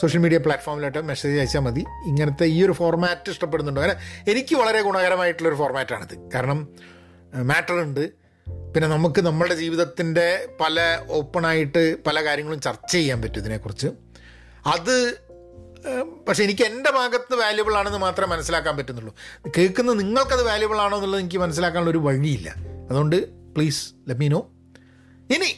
സോഷ്യൽ 0.03 0.21
മീഡിയ 0.21 0.39
പ്ലാറ്റ്ഫോമിലോട്ട് 0.39 1.01
മെസ്സേജ് 1.03 1.39
അയച്ചാൽ 1.39 1.61
മതി. 1.61 1.85
ഇങ്ങനത്തെ 2.07 2.45
ഈ 2.45 2.65
ഒരു 2.65 2.73
ഫോർമാറ്റ് 2.73 3.31
ഇഷ്ടപ്പെടുന്നുണ്ടോ? 3.31 3.81
കാരണം 3.83 4.31
എനിക്ക് 4.31 4.55
വളരെ 4.57 4.81
ഗുണകരമായിട്ടുള്ളൊരു 4.83 5.55
ഫോർമാറ്റാണിത് 5.55 6.31
കാരണം 6.35 6.69
മാറ്റർ 7.43 7.75
ഉണ്ട്. 7.75 8.11
പിന്നെ 8.75 8.89
നമുക്ക് 8.89 9.21
നമ്മളുടെ 9.21 9.55
ജീവിതത്തിന്റെ 9.55 10.49
പല 10.61 11.05
ഓപ്പണായിട്ട് 11.09 12.05
പല 12.05 12.25
കാര്യങ്ങളും 12.25 12.61
ചർച്ച 12.61 12.93
ചെയ്യാൻ 12.93 13.23
പറ്റും 13.23 13.41
ഇതിനെക്കുറിച്ച്. 13.41 13.87
അത് 14.67 14.97
പക്ഷേ 16.29 16.45
എനിക്ക് 16.45 16.63
എന്റെ 16.63 16.91
ഭാഗത്ത് 16.91 17.35
വാല്യുബിൾ 17.35 17.75
ആണെന്ന് 17.75 17.99
മാത്രമേ 17.99 18.37
മനസ്സിലാക്കാൻ 18.37 18.77
പറ്റുന്നുള്ളൂ. 18.77 19.15
കേൾക്കുന്ന 19.59 19.93
നിങ്ങൾക്കത് 19.93 20.43
വാല്യുബിൾ 20.47 20.79
ആണോ 20.81 20.97
എന്നുള്ളത് 20.97 21.21
എനിക്ക് 21.21 21.39
മനസ്സിലാക്കാനുള്ള 21.39 21.91
ഒരു 21.91 21.99
വഴിയില്ല. 21.99 22.55
അതുകൊണ്ട് 22.91 23.17
പ്ലീസ് 23.55 23.93
ലെറ്റ് 24.09 24.21
മീ 24.21 24.29
നോ 24.29 24.41
ഇനി 25.35 25.51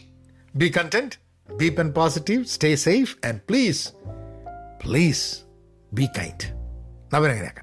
be 0.54 0.72
content 0.78 1.16
be 1.52 1.68
pen 1.68 1.92
positive 1.92 2.44
stay 2.44 2.74
safe 2.74 3.26
and 3.26 3.40
please 3.48 3.88
please 4.84 5.26
be 5.94 6.08
kind 6.18 6.46
അവരങ്ങനെയാക്കാം 7.14 7.62